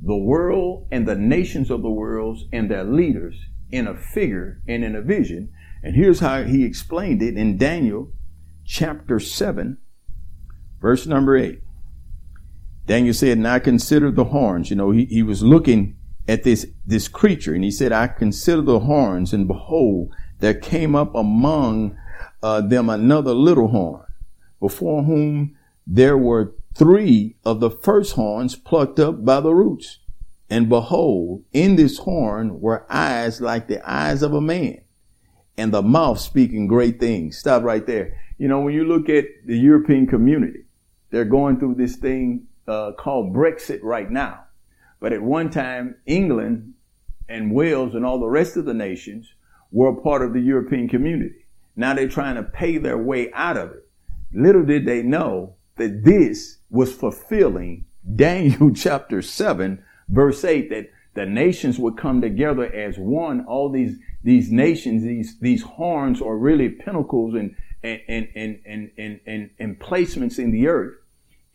[0.00, 3.36] the world and the nations of the world and their leaders
[3.70, 5.52] in a figure and in a vision.
[5.82, 8.12] And here's how he explained it in Daniel
[8.64, 9.78] chapter 7,
[10.80, 11.60] verse number 8.
[12.86, 14.70] Daniel said, And I consider the horns.
[14.70, 18.62] You know, he, he was looking at this, this creature and he said, I consider
[18.62, 21.98] the horns and behold, there came up among
[22.42, 24.06] uh, them another little horn,
[24.60, 29.98] before whom there were three of the first horns plucked up by the roots.
[30.50, 34.80] And behold, in this horn were eyes like the eyes of a man,
[35.56, 37.36] and the mouth speaking great things.
[37.36, 38.18] Stop right there.
[38.38, 40.64] You know, when you look at the European community,
[41.10, 44.44] they're going through this thing uh, called Brexit right now.
[45.00, 46.74] But at one time, England
[47.28, 49.32] and Wales and all the rest of the nations
[49.70, 51.44] were a part of the European community.
[51.76, 53.88] Now they're trying to pay their way out of it.
[54.32, 57.84] Little did they know that this was fulfilling
[58.16, 63.44] Daniel chapter 7 verse 8 that the nations would come together as one.
[63.46, 68.90] All these, these nations, these, these horns are really pinnacles and, and, and, and, and,
[68.96, 70.94] and, and, and placements in the earth.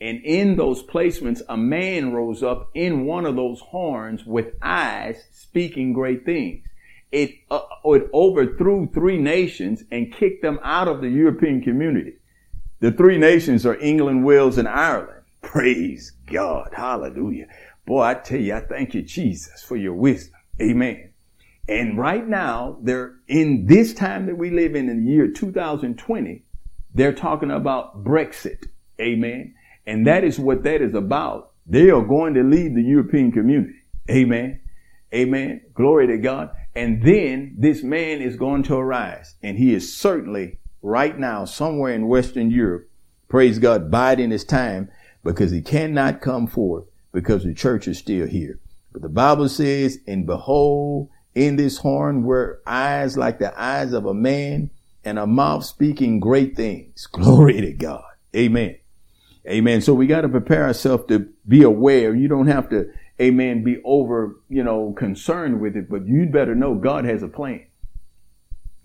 [0.01, 5.23] And in those placements, a man rose up in one of those horns with eyes
[5.31, 6.65] speaking great things
[7.13, 12.15] it, uh, it overthrew three nations and kicked them out of the European community.
[12.79, 15.21] The three nations are England, Wales, and Ireland.
[15.41, 16.69] Praise God.
[16.75, 17.47] Hallelujah.
[17.85, 20.33] Boy, I tell you, I thank you, Jesus, for your wisdom.
[20.59, 21.11] Amen.
[21.69, 26.43] And right now, they're in this time that we live in, in the year 2020,
[26.95, 28.65] they're talking about Brexit.
[28.99, 29.53] Amen.
[29.85, 31.51] And that is what that is about.
[31.67, 33.75] They are going to leave the European community.
[34.09, 34.61] Amen.
[35.13, 35.61] Amen.
[35.75, 36.49] Glory to God.
[36.75, 39.35] And then this man is going to arise.
[39.43, 42.89] And he is certainly right now somewhere in Western Europe,
[43.27, 44.89] praise God, biding his time
[45.23, 48.59] because he cannot come forth because the church is still here.
[48.91, 54.05] But the Bible says, and behold, in this horn were eyes like the eyes of
[54.05, 54.69] a man
[55.03, 57.07] and a mouth speaking great things.
[57.11, 58.03] Glory to God.
[58.35, 58.77] Amen.
[59.47, 59.81] Amen.
[59.81, 62.15] So we got to prepare ourselves to be aware.
[62.15, 62.91] You don't have to
[63.23, 67.27] amen, be over, you know, concerned with it, but you'd better know God has a
[67.27, 67.65] plan.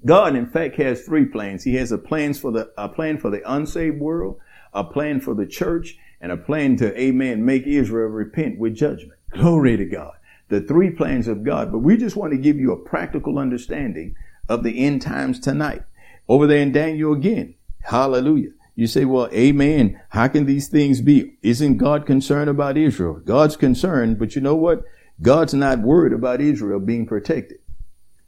[0.04, 1.64] God, in fact, has three plans.
[1.64, 4.38] He has a plans for the, a plan for the unsaved world,
[4.72, 9.18] a plan for the church, and a plan to, amen, make Israel repent with judgment.
[9.30, 10.14] Glory to God.
[10.48, 11.70] The three plans of God.
[11.72, 14.14] But we just want to give you a practical understanding
[14.48, 15.82] of the end times tonight.
[16.28, 17.54] Over there in Daniel again.
[17.82, 18.50] Hallelujah.
[18.78, 20.00] You say, well, amen.
[20.10, 21.36] How can these things be?
[21.42, 23.14] Isn't God concerned about Israel?
[23.14, 24.84] God's concerned, but you know what?
[25.20, 27.58] God's not worried about Israel being protected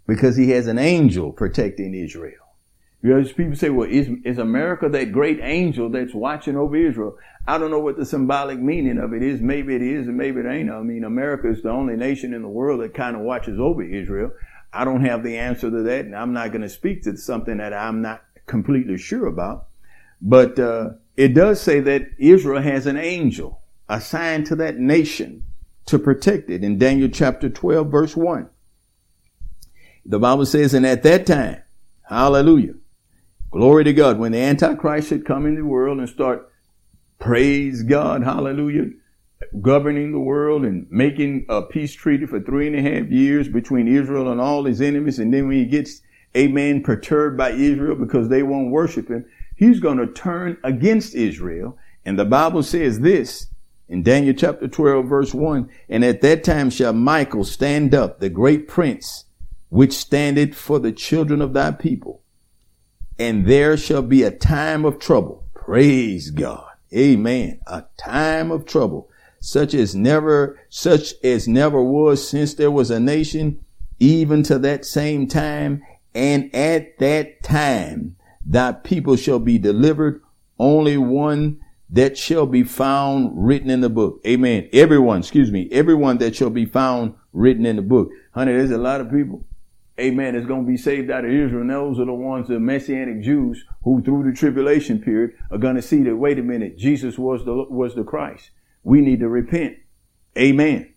[0.09, 2.57] because he has an angel protecting Israel.
[3.01, 7.17] You know, people say, well, is, is America that great angel that's watching over Israel?
[7.47, 9.41] I don't know what the symbolic meaning of it is.
[9.41, 10.69] Maybe it is and maybe it ain't.
[10.69, 13.85] I mean, America is the only nation in the world that kind of watches over
[13.85, 14.33] Israel.
[14.73, 17.59] I don't have the answer to that and I'm not going to speak to something
[17.59, 19.69] that I'm not completely sure about.
[20.21, 25.45] But uh, it does say that Israel has an angel assigned to that nation
[25.87, 28.49] to protect it in Daniel chapter 12, verse 1.
[30.07, 31.63] The Bible says, and at that time,
[32.09, 32.75] hallelujah,
[33.51, 36.51] glory to God, when the Antichrist should come in the world and start,
[37.19, 38.91] praise God, hallelujah,
[39.61, 43.89] governing the world and making a peace treaty for three and a half years between
[43.89, 45.19] Israel and all his enemies.
[45.19, 46.03] And then when he gets,
[46.37, 49.25] amen, perturbed by Israel because they won't worship him,
[49.61, 51.79] he's going to turn against Israel.
[52.05, 53.47] And the Bible says this
[53.89, 58.31] in Daniel chapter 12 verse 1, and at that time shall Michael stand up, the
[58.31, 59.27] great prince,
[59.69, 62.23] which standeth for the children of thy people.
[63.19, 65.45] And there shall be a time of trouble.
[65.55, 66.71] Praise God.
[66.93, 67.61] Amen.
[67.67, 73.01] A time of trouble such as never, such as never was since there was a
[73.01, 73.63] nation,
[73.99, 75.83] even to that same time.
[76.15, 80.23] And at that time, thy people shall be delivered,
[80.59, 81.61] only one
[81.91, 84.21] that shall be found written in the book.
[84.27, 84.69] Amen.
[84.73, 88.11] Everyone, excuse me, everyone that shall be found written in the book.
[88.33, 89.45] Honey, there's a lot of people.
[89.99, 90.35] Amen.
[90.35, 91.61] Is going to be saved out of Israel.
[91.61, 95.77] And those are the ones, the Messianic Jews, who through the tribulation period are going
[95.77, 98.51] to see that, wait a minute, Jesus was the, was the Christ
[98.83, 99.77] we need to repent.
[100.39, 100.93] Amen.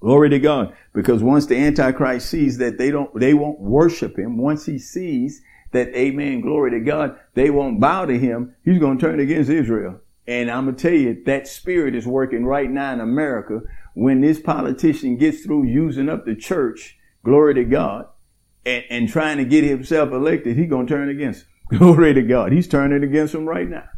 [0.00, 0.74] Glory to God.
[0.92, 5.42] Because once the Antichrist sees that they don't, they won't worship him, once he sees
[5.74, 9.50] that, amen, glory to God, they won't bow to him, he's going to turn against
[9.50, 10.00] Israel.
[10.26, 13.60] And I'm going to tell you, that spirit is working right now in America.
[13.94, 18.06] When this politician gets through using up the church, glory to God,
[18.64, 21.48] and, and trying to get himself elected, he's going to turn against him.
[21.78, 22.52] Glory to God.
[22.52, 23.88] He's turning against him right now.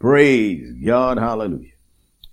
[0.00, 1.18] Praise God.
[1.18, 1.70] Hallelujah.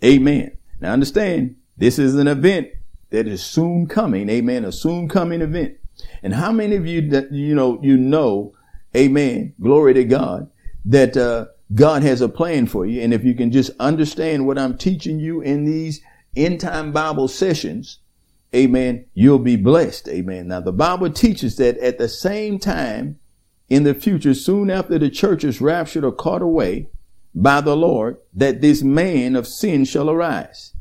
[0.04, 0.58] Amen.
[0.82, 2.70] Now understand, this is an event
[3.12, 4.30] that is soon coming.
[4.30, 4.66] Amen.
[4.66, 5.76] A soon coming event.
[6.24, 8.56] And how many of you that, you know, you know,
[8.96, 10.50] amen, glory to God,
[10.86, 13.02] that, uh, God has a plan for you.
[13.02, 16.02] And if you can just understand what I'm teaching you in these
[16.36, 18.00] end time Bible sessions,
[18.54, 20.08] amen, you'll be blessed.
[20.08, 20.50] Amen.
[20.50, 23.18] Now the Bible teaches that at the same time
[23.70, 26.90] in the future, soon after the church is raptured or caught away,
[27.36, 30.74] by the Lord that this man of sin shall arise.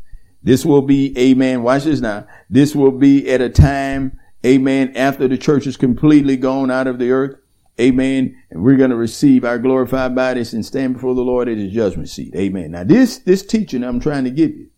[0.43, 2.27] This will be, amen, watch this now.
[2.51, 6.99] This will be at a time, amen, after the church is completely gone out of
[6.99, 7.39] the earth.
[7.81, 8.43] Amen.
[8.51, 11.73] And we're going to receive our glorified bodies and stand before the Lord at his
[11.73, 12.35] judgment seat.
[12.35, 12.73] Amen.
[12.73, 14.68] Now this, this teaching I'm trying to give you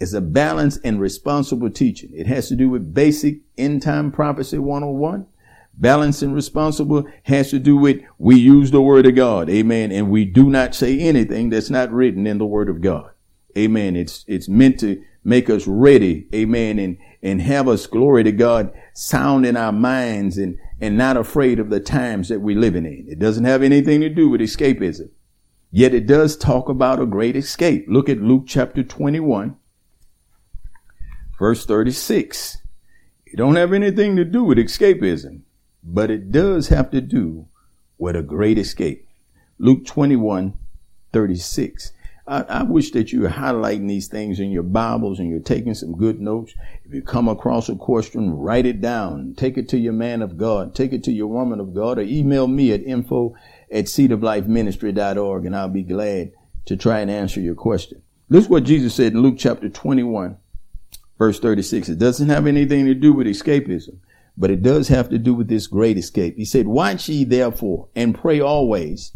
[0.00, 2.10] is a balanced and responsible teaching.
[2.12, 5.26] It has to do with basic end time prophecy 101
[5.76, 9.50] Balanced and responsible has to do with we use the word of God.
[9.50, 9.90] Amen.
[9.90, 13.10] And we do not say anything that's not written in the word of God.
[13.58, 13.96] Amen.
[13.96, 16.28] It's, it's meant to make us ready.
[16.32, 16.78] Amen.
[16.78, 21.58] And, and have us glory to God sound in our minds and, and not afraid
[21.58, 23.06] of the times that we're living in.
[23.08, 25.10] It doesn't have anything to do with escapism.
[25.70, 27.86] Yet it does talk about a great escape.
[27.88, 29.56] Look at Luke chapter 21,
[31.38, 32.58] verse 36.
[33.26, 35.42] It don't have anything to do with escapism
[35.84, 37.46] but it does have to do
[37.98, 39.06] with a great escape.
[39.58, 40.58] Luke 21,
[41.12, 41.92] 36.
[42.26, 45.74] I, I, wish that you were highlighting these things in your Bibles and you're taking
[45.74, 46.54] some good notes.
[46.84, 49.34] If you come across a question, write it down.
[49.36, 50.74] Take it to your man of God.
[50.74, 53.34] Take it to your woman of God or email me at info
[53.70, 56.32] at seedoflifeministry.org and I'll be glad
[56.64, 58.00] to try and answer your question.
[58.30, 60.38] This is what Jesus said in Luke chapter 21,
[61.18, 61.90] verse 36.
[61.90, 63.98] It doesn't have anything to do with escapism.
[64.36, 66.36] But it does have to do with this great escape.
[66.36, 69.12] He said, watch ye therefore and pray always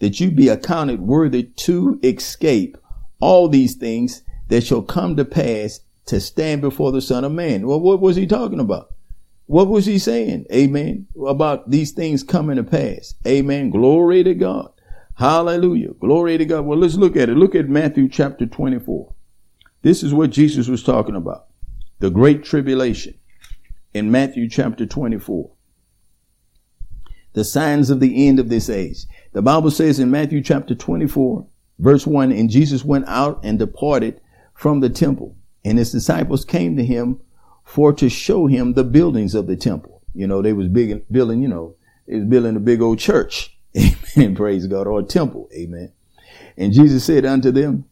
[0.00, 2.76] that you be accounted worthy to escape
[3.20, 7.66] all these things that shall come to pass to stand before the son of man.
[7.66, 8.92] Well, what was he talking about?
[9.46, 10.46] What was he saying?
[10.52, 11.06] Amen.
[11.26, 13.14] About these things coming to pass.
[13.26, 13.70] Amen.
[13.70, 14.72] Glory to God.
[15.14, 15.92] Hallelujah.
[15.94, 16.64] Glory to God.
[16.64, 17.36] Well, let's look at it.
[17.36, 19.12] Look at Matthew chapter 24.
[19.82, 21.46] This is what Jesus was talking about.
[21.98, 23.14] The great tribulation
[23.92, 25.50] in Matthew chapter 24.
[27.32, 29.04] The signs of the end of this age.
[29.32, 31.46] The Bible says in Matthew chapter 24,
[31.78, 34.20] verse 1, and Jesus went out and departed
[34.54, 37.20] from the temple, and his disciples came to him
[37.64, 40.02] for to show him the buildings of the temple.
[40.14, 41.76] You know, they was big building, you know,
[42.08, 43.56] they was building a big old church.
[44.16, 44.34] Amen.
[44.34, 44.88] Praise God.
[44.88, 45.48] Or temple.
[45.54, 45.92] Amen.
[46.56, 47.84] And Jesus said unto them,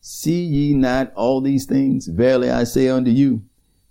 [0.00, 2.06] See ye not all these things?
[2.06, 3.42] Verily I say unto you,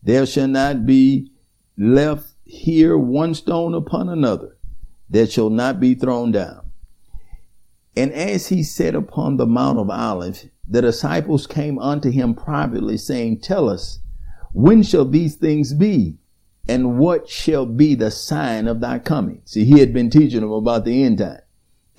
[0.01, 1.32] there shall not be
[1.78, 4.58] left here one stone upon another
[5.10, 6.62] that shall not be thrown down.
[7.96, 12.98] And as he sat upon the Mount of Olives, the disciples came unto him privately,
[12.98, 14.00] saying, Tell us,
[14.52, 16.18] when shall these things be?
[16.68, 19.41] And what shall be the sign of thy coming?
[19.46, 21.41] See, he had been teaching them about the end time.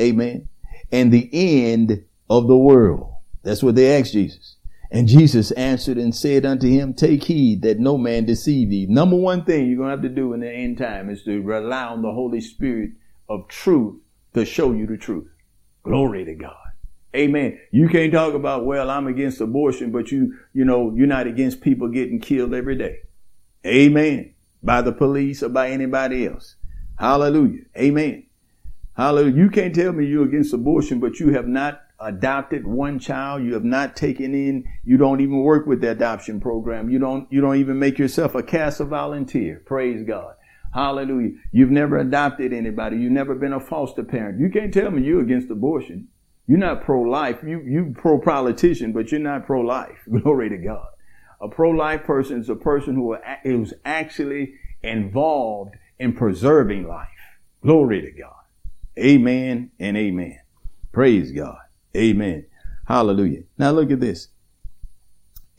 [0.01, 0.49] Amen.
[0.91, 3.13] And the end of the world.
[3.43, 4.57] That's what they asked Jesus.
[4.91, 8.87] And Jesus answered and said unto him, Take heed that no man deceive thee.
[8.89, 11.43] Number one thing you're going to have to do in the end time is to
[11.43, 12.93] rely on the Holy Spirit
[13.29, 14.01] of truth
[14.35, 15.29] to show you the truth.
[15.85, 16.57] Glory to God.
[17.15, 17.61] Amen.
[17.71, 21.61] You can't talk about, well, I'm against abortion, but you, you know, you're not against
[21.61, 23.01] people getting killed every day.
[23.65, 24.35] Amen.
[24.63, 26.57] By the police or by anybody else.
[26.99, 27.63] Hallelujah.
[27.77, 28.27] Amen.
[28.97, 29.37] Hallelujah.
[29.37, 33.45] You can't tell me you're against abortion, but you have not adopted one child.
[33.45, 36.91] You have not taken in, you don't even work with the adoption program.
[36.91, 39.63] You don't, you don't even make yourself a CASA volunteer.
[39.65, 40.35] Praise God.
[40.75, 41.31] Hallelujah.
[41.53, 42.97] You've never adopted anybody.
[42.97, 44.41] You've never been a foster parent.
[44.41, 46.09] You can't tell me you're against abortion.
[46.49, 47.39] You're not pro-life.
[47.47, 49.97] You, you pro-politician, but you're not pro-life.
[50.23, 50.89] Glory to God.
[51.41, 57.09] A pro-life person is a person who is actually involved in preserving life.
[57.63, 58.35] Glory to God.
[58.99, 60.41] Amen and amen.
[60.91, 61.59] Praise God.
[61.97, 62.47] Amen.
[62.87, 63.45] Hallelujah.
[63.59, 64.29] Now look at this.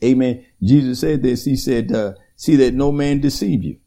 [0.04, 0.44] Amen.
[0.62, 1.46] Jesus said this.
[1.46, 3.78] He said, uh, see that no man deceive you.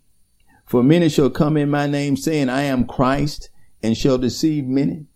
[0.69, 3.49] For many shall come in my name saying, I am Christ
[3.81, 5.07] and shall deceive many.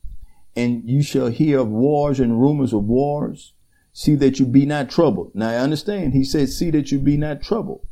[0.56, 3.54] And you shall hear of wars and rumors of wars.
[3.92, 5.30] See that you be not troubled.
[5.36, 6.14] Now I understand.
[6.14, 7.86] He said, see that you be not troubled.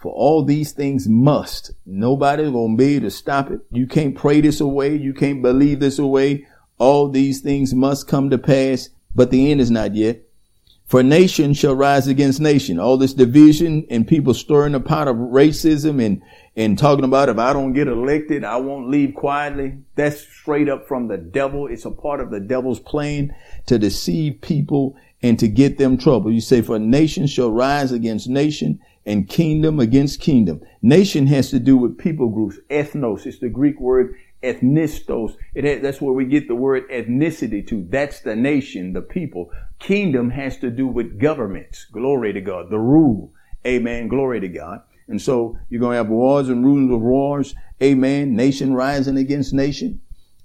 [0.00, 1.72] For all these things must.
[1.84, 3.62] Nobody's going to be able to stop it.
[3.72, 4.94] You can't pray this away.
[4.94, 6.46] You can't believe this away.
[6.78, 10.22] All these things must come to pass, but the end is not yet.
[10.92, 12.78] For nation shall rise against nation.
[12.78, 16.20] All this division and people stirring the pot of racism and,
[16.54, 19.78] and talking about if I don't get elected, I won't leave quietly.
[19.94, 21.66] That's straight up from the devil.
[21.66, 23.34] It's a part of the devil's plan
[23.68, 26.30] to deceive people and to get them trouble.
[26.30, 30.60] You say, for nation shall rise against nation and kingdom against kingdom.
[30.82, 32.58] Nation has to do with people groups.
[32.68, 35.36] Ethnos is the Greek word ethnistos.
[35.54, 37.86] It has, that's where we get the word ethnicity to.
[37.88, 39.50] That's the nation, the people.
[39.78, 41.86] Kingdom has to do with governments.
[41.92, 42.70] Glory to God.
[42.70, 43.32] The rule.
[43.66, 44.08] Amen.
[44.08, 44.82] Glory to God.
[45.08, 47.54] And so you're going to have wars and rumors of wars.
[47.82, 48.34] Amen.
[48.36, 50.00] Nation rising against nation.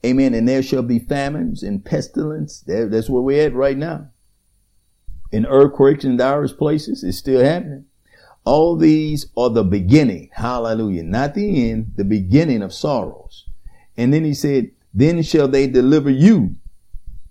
[0.05, 0.33] Amen.
[0.33, 2.61] And there shall be famines and pestilence.
[2.61, 4.09] There, that's where we're at right now.
[5.31, 7.03] In earthquakes in diverse places.
[7.03, 7.85] It's still happening.
[8.45, 10.29] All these are the beginning.
[10.31, 11.03] Hallelujah.
[11.03, 13.46] Not the end, the beginning of sorrows.
[13.97, 16.55] And then he said, then shall they deliver you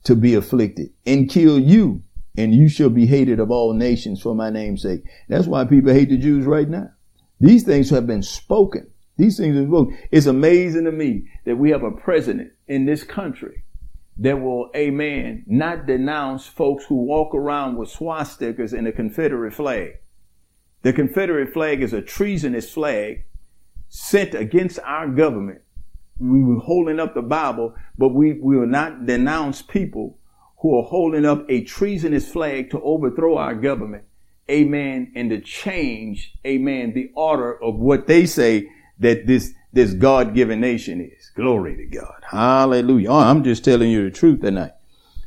[0.04, 2.02] to be afflicted and kill you
[2.36, 5.02] and you shall be hated of all nations for my name's sake.
[5.28, 6.90] That's why people hate the Jews right now.
[7.40, 8.90] These things have been spoken.
[9.16, 9.98] These things are spoken.
[10.10, 13.64] It's amazing to me that we have a president in this country
[14.18, 19.98] that will, amen, not denounce folks who walk around with swastikas and a Confederate flag.
[20.82, 23.24] The Confederate flag is a treasonous flag
[23.88, 25.62] sent against our government.
[26.18, 30.18] We were holding up the Bible, but we, we will not denounce people
[30.58, 34.04] who are holding up a treasonous flag to overthrow our government.
[34.50, 35.12] Amen.
[35.14, 41.00] And to change, amen, the order of what they say that this, this God-given nation
[41.00, 41.30] is.
[41.34, 42.22] Glory to God.
[42.22, 43.10] Hallelujah.
[43.10, 44.72] Oh, I'm just telling you the truth tonight.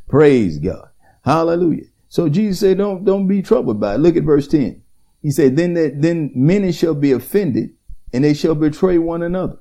[0.07, 0.89] Praise God.
[1.23, 1.85] Hallelujah.
[2.07, 3.99] So Jesus said, don't, don't be troubled by it.
[3.99, 4.81] Look at verse 10.
[5.21, 7.75] He said, then that, then many shall be offended
[8.11, 9.59] and they shall betray one another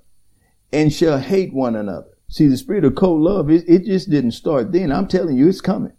[0.72, 2.08] and shall hate one another.
[2.28, 4.92] See, the spirit of cold love, it, it just didn't start then.
[4.92, 5.92] I'm telling you, it's coming.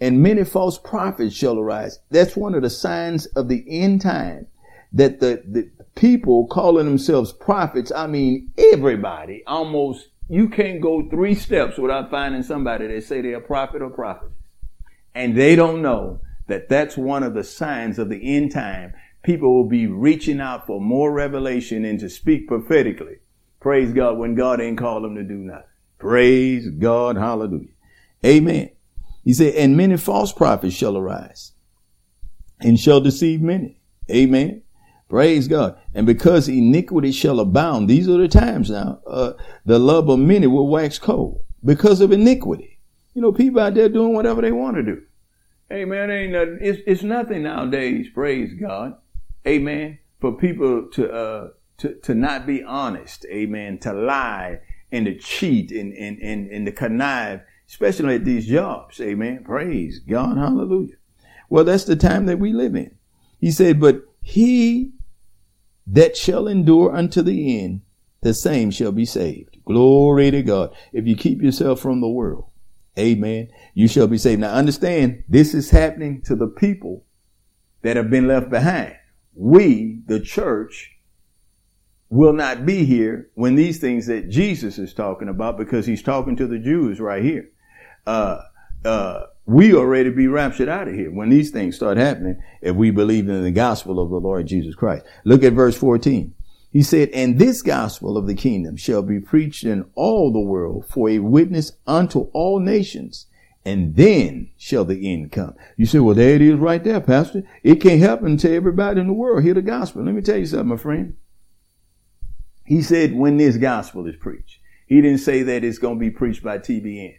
[0.00, 2.00] And many false prophets shall arise.
[2.10, 4.48] That's one of the signs of the end time
[4.92, 11.36] that the, the people calling themselves prophets, I mean, everybody almost, you can't go three
[11.36, 14.32] steps without finding somebody that say they're a prophet or prophetess.
[15.14, 18.94] And they don't know that that's one of the signs of the end time.
[19.22, 23.18] People will be reaching out for more revelation and to speak prophetically.
[23.62, 25.62] Praise God when God ain't called them to do nothing.
[25.96, 27.16] Praise God.
[27.16, 27.68] Hallelujah.
[28.26, 28.70] Amen.
[29.22, 31.52] He said, and many false prophets shall arise
[32.60, 33.80] and shall deceive many.
[34.10, 34.62] Amen.
[35.08, 35.78] Praise God.
[35.94, 39.34] And because iniquity shall abound, these are the times now, uh,
[39.64, 42.80] the love of many will wax cold because of iniquity.
[43.14, 45.02] You know, people out there doing whatever they want to do.
[45.70, 46.10] Amen.
[46.10, 46.58] Ain't nothing.
[46.60, 48.08] It's, it's nothing nowadays.
[48.12, 48.96] Praise God.
[49.46, 50.00] Amen.
[50.20, 51.48] For people to, uh,
[51.82, 53.26] to, to not be honest.
[53.26, 53.78] Amen.
[53.80, 54.60] To lie
[54.92, 59.00] and to cheat and, and, and, and to connive, especially at these jobs.
[59.00, 59.42] Amen.
[59.44, 60.36] Praise God.
[60.36, 60.94] Hallelujah.
[61.50, 62.94] Well, that's the time that we live in.
[63.40, 64.92] He said, but he
[65.88, 67.80] that shall endure unto the end,
[68.20, 69.58] the same shall be saved.
[69.64, 70.72] Glory to God.
[70.92, 72.44] If you keep yourself from the world.
[72.96, 73.48] Amen.
[73.74, 74.40] You shall be saved.
[74.40, 77.04] Now understand, this is happening to the people
[77.82, 78.94] that have been left behind.
[79.34, 80.91] We, the church,
[82.12, 86.36] will not be here when these things that Jesus is talking about because he's talking
[86.36, 87.48] to the Jews right here.
[88.06, 88.42] Uh,
[88.84, 92.90] uh, we already be raptured out of here when these things start happening if we
[92.90, 95.06] believe in the gospel of the Lord Jesus Christ.
[95.24, 96.34] Look at verse 14.
[96.70, 100.84] He said, and this gospel of the kingdom shall be preached in all the world
[100.86, 103.26] for a witness unto all nations.
[103.64, 105.54] and then shall the end come.
[105.78, 107.44] You say, well, there it is right there, Pastor.
[107.62, 110.04] It can't happen to everybody in the world hear the gospel.
[110.04, 111.14] Let me tell you something, my friend.
[112.72, 114.58] He said when this gospel is preached.
[114.86, 117.18] He didn't say that it's going to be preached by TBN.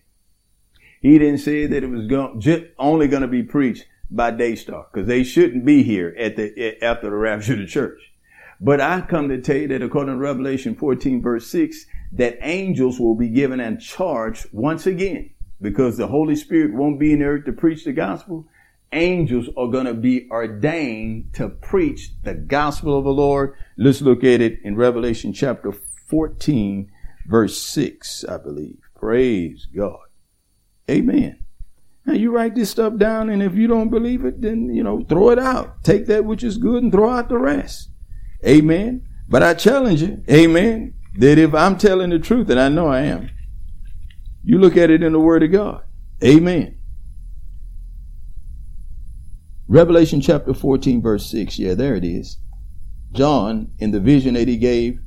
[0.99, 4.87] He didn't say that it was going, just only going to be preached by Daystar
[4.91, 7.99] because they shouldn't be here at the, after the rapture of the church.
[8.59, 12.99] But I come to tell you that according to Revelation 14 verse 6, that angels
[12.99, 17.25] will be given in charge once again because the Holy Spirit won't be in the
[17.25, 18.47] earth to preach the gospel.
[18.93, 23.55] Angels are going to be ordained to preach the gospel of the Lord.
[23.77, 26.91] Let's look at it in Revelation chapter 14
[27.25, 28.79] verse 6, I believe.
[28.95, 29.99] Praise God.
[30.89, 31.39] Amen.
[32.05, 35.03] Now you write this stuff down, and if you don't believe it, then you know,
[35.07, 35.83] throw it out.
[35.83, 37.89] Take that which is good and throw out the rest.
[38.45, 39.07] Amen.
[39.29, 43.01] But I challenge you, amen, that if I'm telling the truth, and I know I
[43.01, 43.29] am,
[44.43, 45.83] you look at it in the Word of God.
[46.21, 46.77] Amen.
[49.67, 51.57] Revelation chapter 14, verse 6.
[51.57, 52.37] Yeah, there it is.
[53.11, 54.99] John, in the vision that he gave,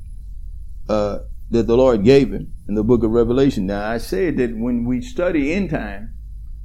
[0.89, 3.65] uh, that the Lord gave him in the book of Revelation.
[3.65, 6.13] Now, I said that when we study end time,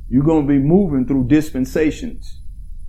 [0.09, 2.40] you're going to be moving through dispensations.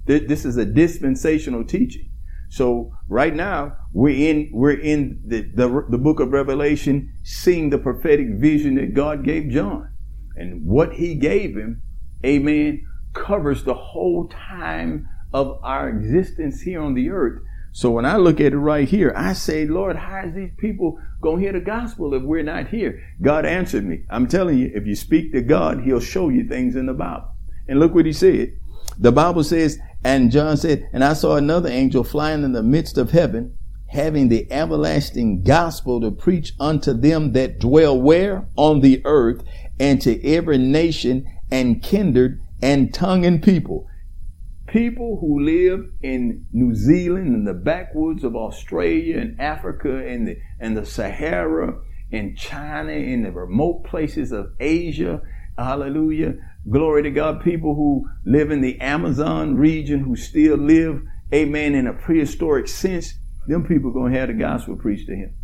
[0.06, 2.10] This is a dispensational teaching.
[2.50, 7.80] So right now we're in we're in the, the, the book of Revelation, seeing the
[7.80, 9.90] prophetic vision that God gave John,
[10.36, 11.82] and what He gave him,
[12.24, 17.42] Amen, covers the whole time of our existence here on the earth.
[17.72, 21.00] So when I look at it right here, I say, Lord, how is these people
[21.22, 23.02] going to hear the gospel if we're not here?
[23.20, 24.04] God answered me.
[24.12, 27.30] I'm telling you, if you speak to God, He'll show you things in the Bible.
[27.68, 28.54] And look what He said.
[29.00, 33.00] The Bible says, and John said, and I saw another angel flying in the midst
[33.00, 33.58] of heaven,
[33.88, 38.46] having the everlasting gospel to preach unto them that dwell where?
[38.56, 39.44] On the earth,
[39.80, 43.88] and to every nation and kindred and tongue and people.
[44.68, 50.38] People who live in New Zealand, in the backwoods of Australia and Africa and the,
[50.60, 55.22] and the Sahara, in China, in the remote places of Asia,
[55.58, 56.36] hallelujah,
[56.70, 57.44] Glory to God.
[57.44, 61.02] People who live in the Amazon region who still live,
[61.34, 63.16] amen, in a prehistoric sense,
[63.48, 65.36] them people are going to have the gospel preached to him.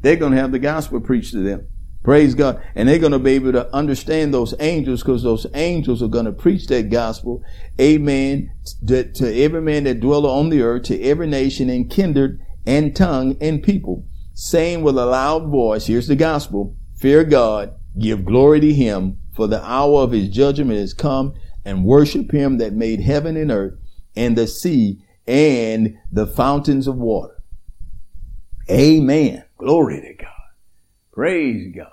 [0.00, 1.68] They're going to have the gospel preached to them.
[2.02, 2.60] Praise God.
[2.74, 6.24] And they're going to be able to understand those angels because those angels are going
[6.24, 7.42] to preach that gospel.
[7.80, 8.50] Amen.
[8.88, 13.36] To, every man that dwelleth on the earth, to every nation and kindred and tongue
[13.40, 18.72] and people, saying with a loud voice, here's the gospel, fear God, give glory to
[18.72, 21.34] him, for the hour of his judgment is come,
[21.64, 23.74] and worship him that made heaven and earth
[24.16, 27.42] and the sea and the fountains of water.
[28.68, 29.44] Amen.
[29.56, 30.31] Glory to God.
[31.12, 31.90] Praise God.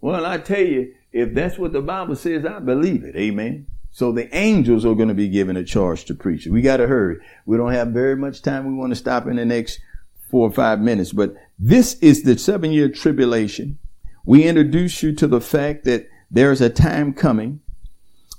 [0.00, 3.16] Well, I tell you, if that's what the Bible says, I believe it.
[3.16, 3.66] Amen.
[3.90, 6.46] So the angels are going to be given a charge to preach.
[6.46, 7.18] We got to hurry.
[7.46, 8.66] We don't have very much time.
[8.66, 9.80] We want to stop in the next
[10.30, 11.12] four or five minutes.
[11.12, 13.78] But this is the seven year tribulation.
[14.24, 17.60] We introduce you to the fact that there is a time coming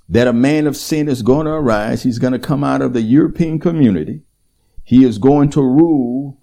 [0.07, 2.03] that a man of sin is going to arise.
[2.03, 4.21] He's going to come out of the European community.
[4.83, 6.38] He is going to rule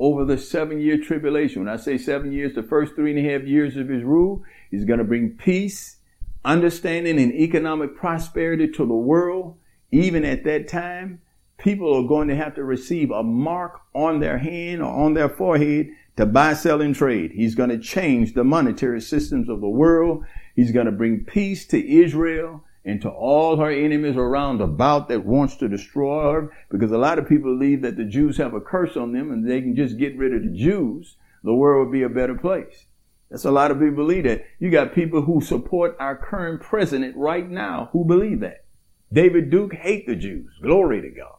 [0.00, 1.62] over the seven year tribulation.
[1.62, 4.42] When I say seven years, the first three and a half years of his rule,
[4.70, 5.98] he's going to bring peace,
[6.44, 9.58] understanding, and economic prosperity to the world.
[9.92, 11.20] Even at that time,
[11.58, 15.28] people are going to have to receive a mark on their hand or on their
[15.28, 17.32] forehead to buy, sell, and trade.
[17.32, 20.24] He's going to change the monetary systems of the world.
[20.56, 25.24] He's going to bring peace to Israel and to all her enemies around about that
[25.24, 26.52] wants to destroy her.
[26.70, 29.48] Because a lot of people believe that the Jews have a curse on them and
[29.48, 31.16] they can just get rid of the Jews.
[31.44, 32.86] The world would be a better place.
[33.30, 34.44] That's a lot of people believe that.
[34.58, 38.64] You got people who support our current president right now who believe that.
[39.12, 40.50] David Duke hate the Jews.
[40.62, 41.36] Glory to God.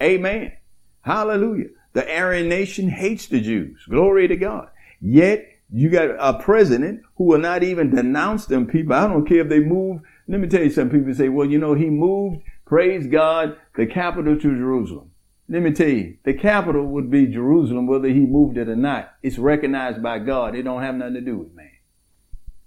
[0.00, 0.52] Amen.
[1.00, 1.68] Hallelujah.
[1.94, 3.84] The Aryan nation hates the Jews.
[3.88, 4.68] Glory to God.
[5.00, 8.94] Yet you got a president who will not even denounce them people.
[8.94, 10.00] I don't care if they move.
[10.32, 13.84] Let me tell you some people say, well, you know, he moved, praise God, the
[13.84, 15.10] capital to Jerusalem.
[15.46, 19.12] Let me tell you, the capital would be Jerusalem, whether he moved it or not.
[19.22, 20.54] It's recognized by God.
[20.54, 21.72] It don't have nothing to do with man.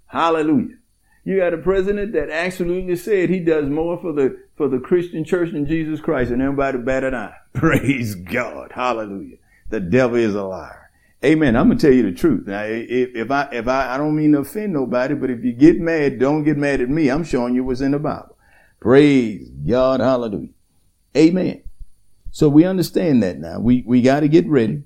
[0.05, 0.75] Hallelujah.
[1.23, 5.25] You got a president that absolutely said he does more for the for the Christian
[5.25, 7.31] church than Jesus Christ, and everybody bat an.
[7.53, 8.73] Praise God.
[8.75, 9.37] Hallelujah.
[9.71, 10.84] The devil is a liar.
[11.25, 11.55] Amen.
[11.55, 12.45] I'm gonna tell you the truth.
[12.45, 15.53] Now, if, if I if I I don't mean to offend nobody, but if you
[15.53, 17.09] get mad, don't get mad at me.
[17.09, 18.37] I'm showing you what's in the Bible.
[18.79, 20.49] Praise God, hallelujah.
[21.17, 21.63] Amen.
[22.29, 23.59] So we understand that now.
[23.59, 24.83] We we got to get ready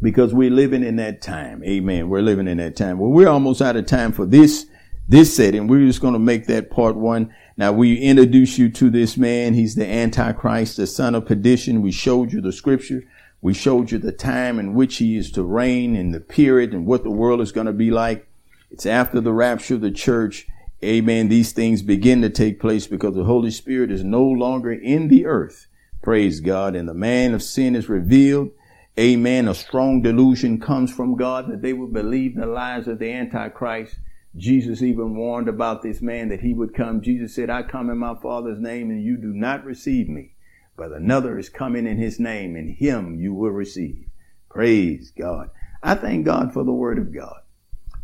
[0.00, 1.62] because we're living in that time.
[1.64, 2.08] Amen.
[2.08, 2.98] We're living in that time.
[2.98, 4.66] Well, we're almost out of time for this
[5.06, 5.66] this setting.
[5.66, 7.34] We're just going to make that part one.
[7.58, 9.52] Now we introduce you to this man.
[9.52, 11.82] He's the Antichrist, the son of perdition.
[11.82, 13.04] We showed you the scripture.
[13.42, 16.86] We showed you the time in which he is to reign and the period and
[16.86, 18.26] what the world is going to be like.
[18.70, 20.46] It's after the rapture of the church.
[20.82, 21.28] Amen.
[21.28, 25.26] These things begin to take place because the Holy Spirit is no longer in the
[25.26, 25.66] earth.
[26.02, 26.74] Praise God.
[26.74, 28.52] And the man of sin is revealed.
[28.98, 29.48] Amen.
[29.48, 33.96] A strong delusion comes from God that they will believe the lies of the Antichrist.
[34.36, 37.02] Jesus even warned about this man that he would come.
[37.02, 40.31] Jesus said, I come in my Father's name and you do not receive me,
[40.76, 44.06] but another is coming in his name and him you will receive.
[44.48, 45.50] Praise God.
[45.82, 47.40] I thank God for the word of God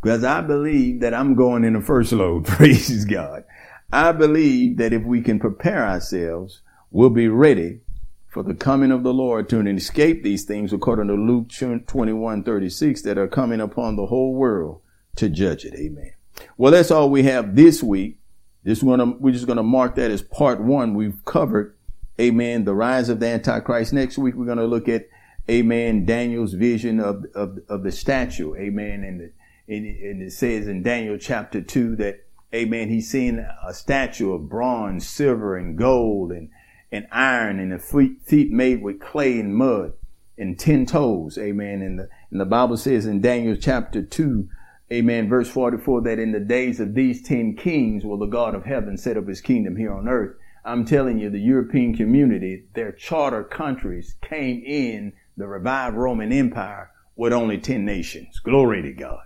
[0.03, 2.45] because I believe that I'm going in the first load.
[2.47, 3.45] Praise God.
[3.93, 7.81] I believe that if we can prepare ourselves, we'll be ready
[8.29, 11.49] for the coming of the Lord to escape these things according to Luke
[11.87, 14.83] 21, 36 that are coming upon the whole world
[15.17, 15.75] to judge it.
[15.75, 16.13] Amen.
[16.57, 18.19] Well, that's all we have this week.
[18.65, 20.95] This one, we're just going to mark that as part one.
[20.95, 21.78] We've covered,
[22.21, 23.93] amen, the rise of the Antichrist.
[23.93, 25.09] Next week, we're going to look at,
[25.49, 28.55] amen, Daniel's vision of, of, of the statue.
[28.57, 29.05] Amen.
[29.05, 29.21] And,
[29.69, 34.49] and, and it says in Daniel chapter two that, amen, he's seen a statue of
[34.49, 36.51] bronze, silver, and gold and,
[36.91, 39.93] and iron and the feet, feet made with clay and mud
[40.37, 41.39] and ten toes.
[41.39, 41.83] Amen.
[41.83, 44.49] And the, and the Bible says in Daniel chapter two,
[44.91, 45.29] Amen.
[45.29, 48.97] Verse 44 that in the days of these 10 kings will the God of heaven
[48.97, 50.37] set up his kingdom here on earth.
[50.69, 56.91] I'm telling you, the European community, their charter countries came in the revived Roman Empire
[57.17, 58.39] with only 10 nations.
[58.41, 59.23] Glory to God.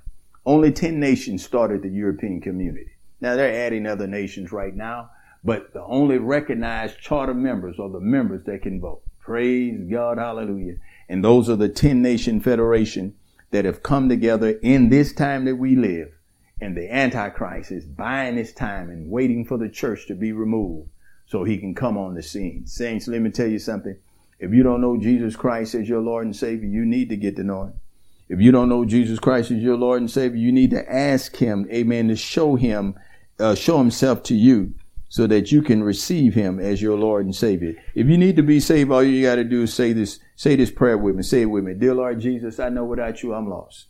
[0.46, 2.92] Only 10 nations started the European community.
[3.20, 5.10] Now they're adding other nations right now,
[5.42, 9.02] but the only recognized charter members are the members that can vote.
[9.18, 10.18] Praise God.
[10.18, 10.76] Hallelujah.
[11.08, 13.16] And those are the 10 nation federation
[13.50, 16.12] that have come together in this time that we live.
[16.60, 20.88] And the Antichrist is buying his time and waiting for the church to be removed
[21.32, 22.66] so he can come on the scene.
[22.66, 23.96] Saints, let me tell you something.
[24.38, 27.36] If you don't know Jesus Christ as your Lord and Savior, you need to get
[27.36, 27.80] to know him.
[28.28, 31.34] If you don't know Jesus Christ as your Lord and Savior, you need to ask
[31.34, 32.96] him, amen, to show him,
[33.40, 34.74] uh, show himself to you
[35.08, 37.76] so that you can receive him as your Lord and Savior.
[37.94, 40.54] If you need to be saved, all you got to do is say this, say
[40.54, 41.22] this prayer with me.
[41.22, 41.72] Say it with me.
[41.72, 43.86] Dear Lord Jesus, I know without you I'm lost.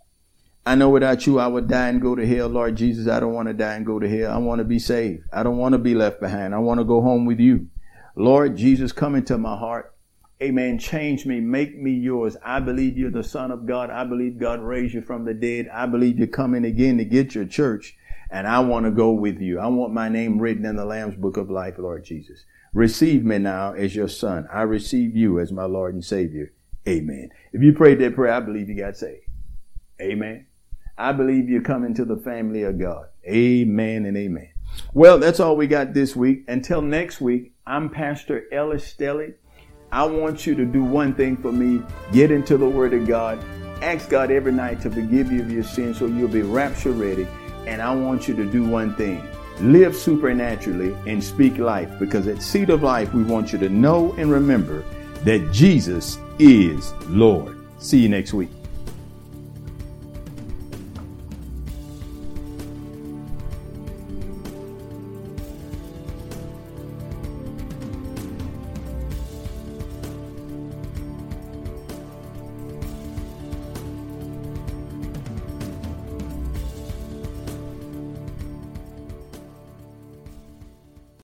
[0.65, 2.49] I know without you I would die and go to hell.
[2.49, 4.33] Lord Jesus, I don't want to die and go to hell.
[4.33, 5.25] I want to be saved.
[5.33, 6.55] I don't want to be left behind.
[6.55, 7.69] I want to go home with you.
[8.15, 9.95] Lord Jesus, come into my heart.
[10.41, 10.79] Amen.
[10.79, 11.41] Change me.
[11.41, 12.37] Make me yours.
[12.45, 13.91] I believe you're the son of God.
[13.91, 15.69] I believe God raised you from the dead.
[15.73, 17.97] I believe you're coming again to get your church
[18.33, 19.61] and I want to go with you.
[19.61, 22.45] I want my name written in the Lamb's book of life, Lord Jesus.
[22.73, 24.49] Receive me now as your son.
[24.51, 26.53] I receive you as my Lord and Savior.
[26.89, 27.29] Amen.
[27.53, 29.27] If you prayed that prayer, I believe you got saved.
[30.01, 30.47] Amen.
[30.97, 33.07] I believe you come into the family of God.
[33.27, 34.51] Amen and amen.
[34.95, 36.45] Well, that's all we got this week.
[36.49, 39.35] Until next week, I'm Pastor Ellis Stelly.
[39.91, 41.83] I want you to do one thing for me.
[42.13, 43.43] Get into the Word of God.
[43.83, 47.27] Ask God every night to forgive you of your sins so you'll be rapture ready
[47.67, 49.27] and I want you to do one thing
[49.61, 54.13] live supernaturally and speak life because at Seed of Life, we want you to know
[54.19, 54.85] and remember
[55.25, 57.59] that Jesus is Lord.
[57.79, 58.51] See you next week.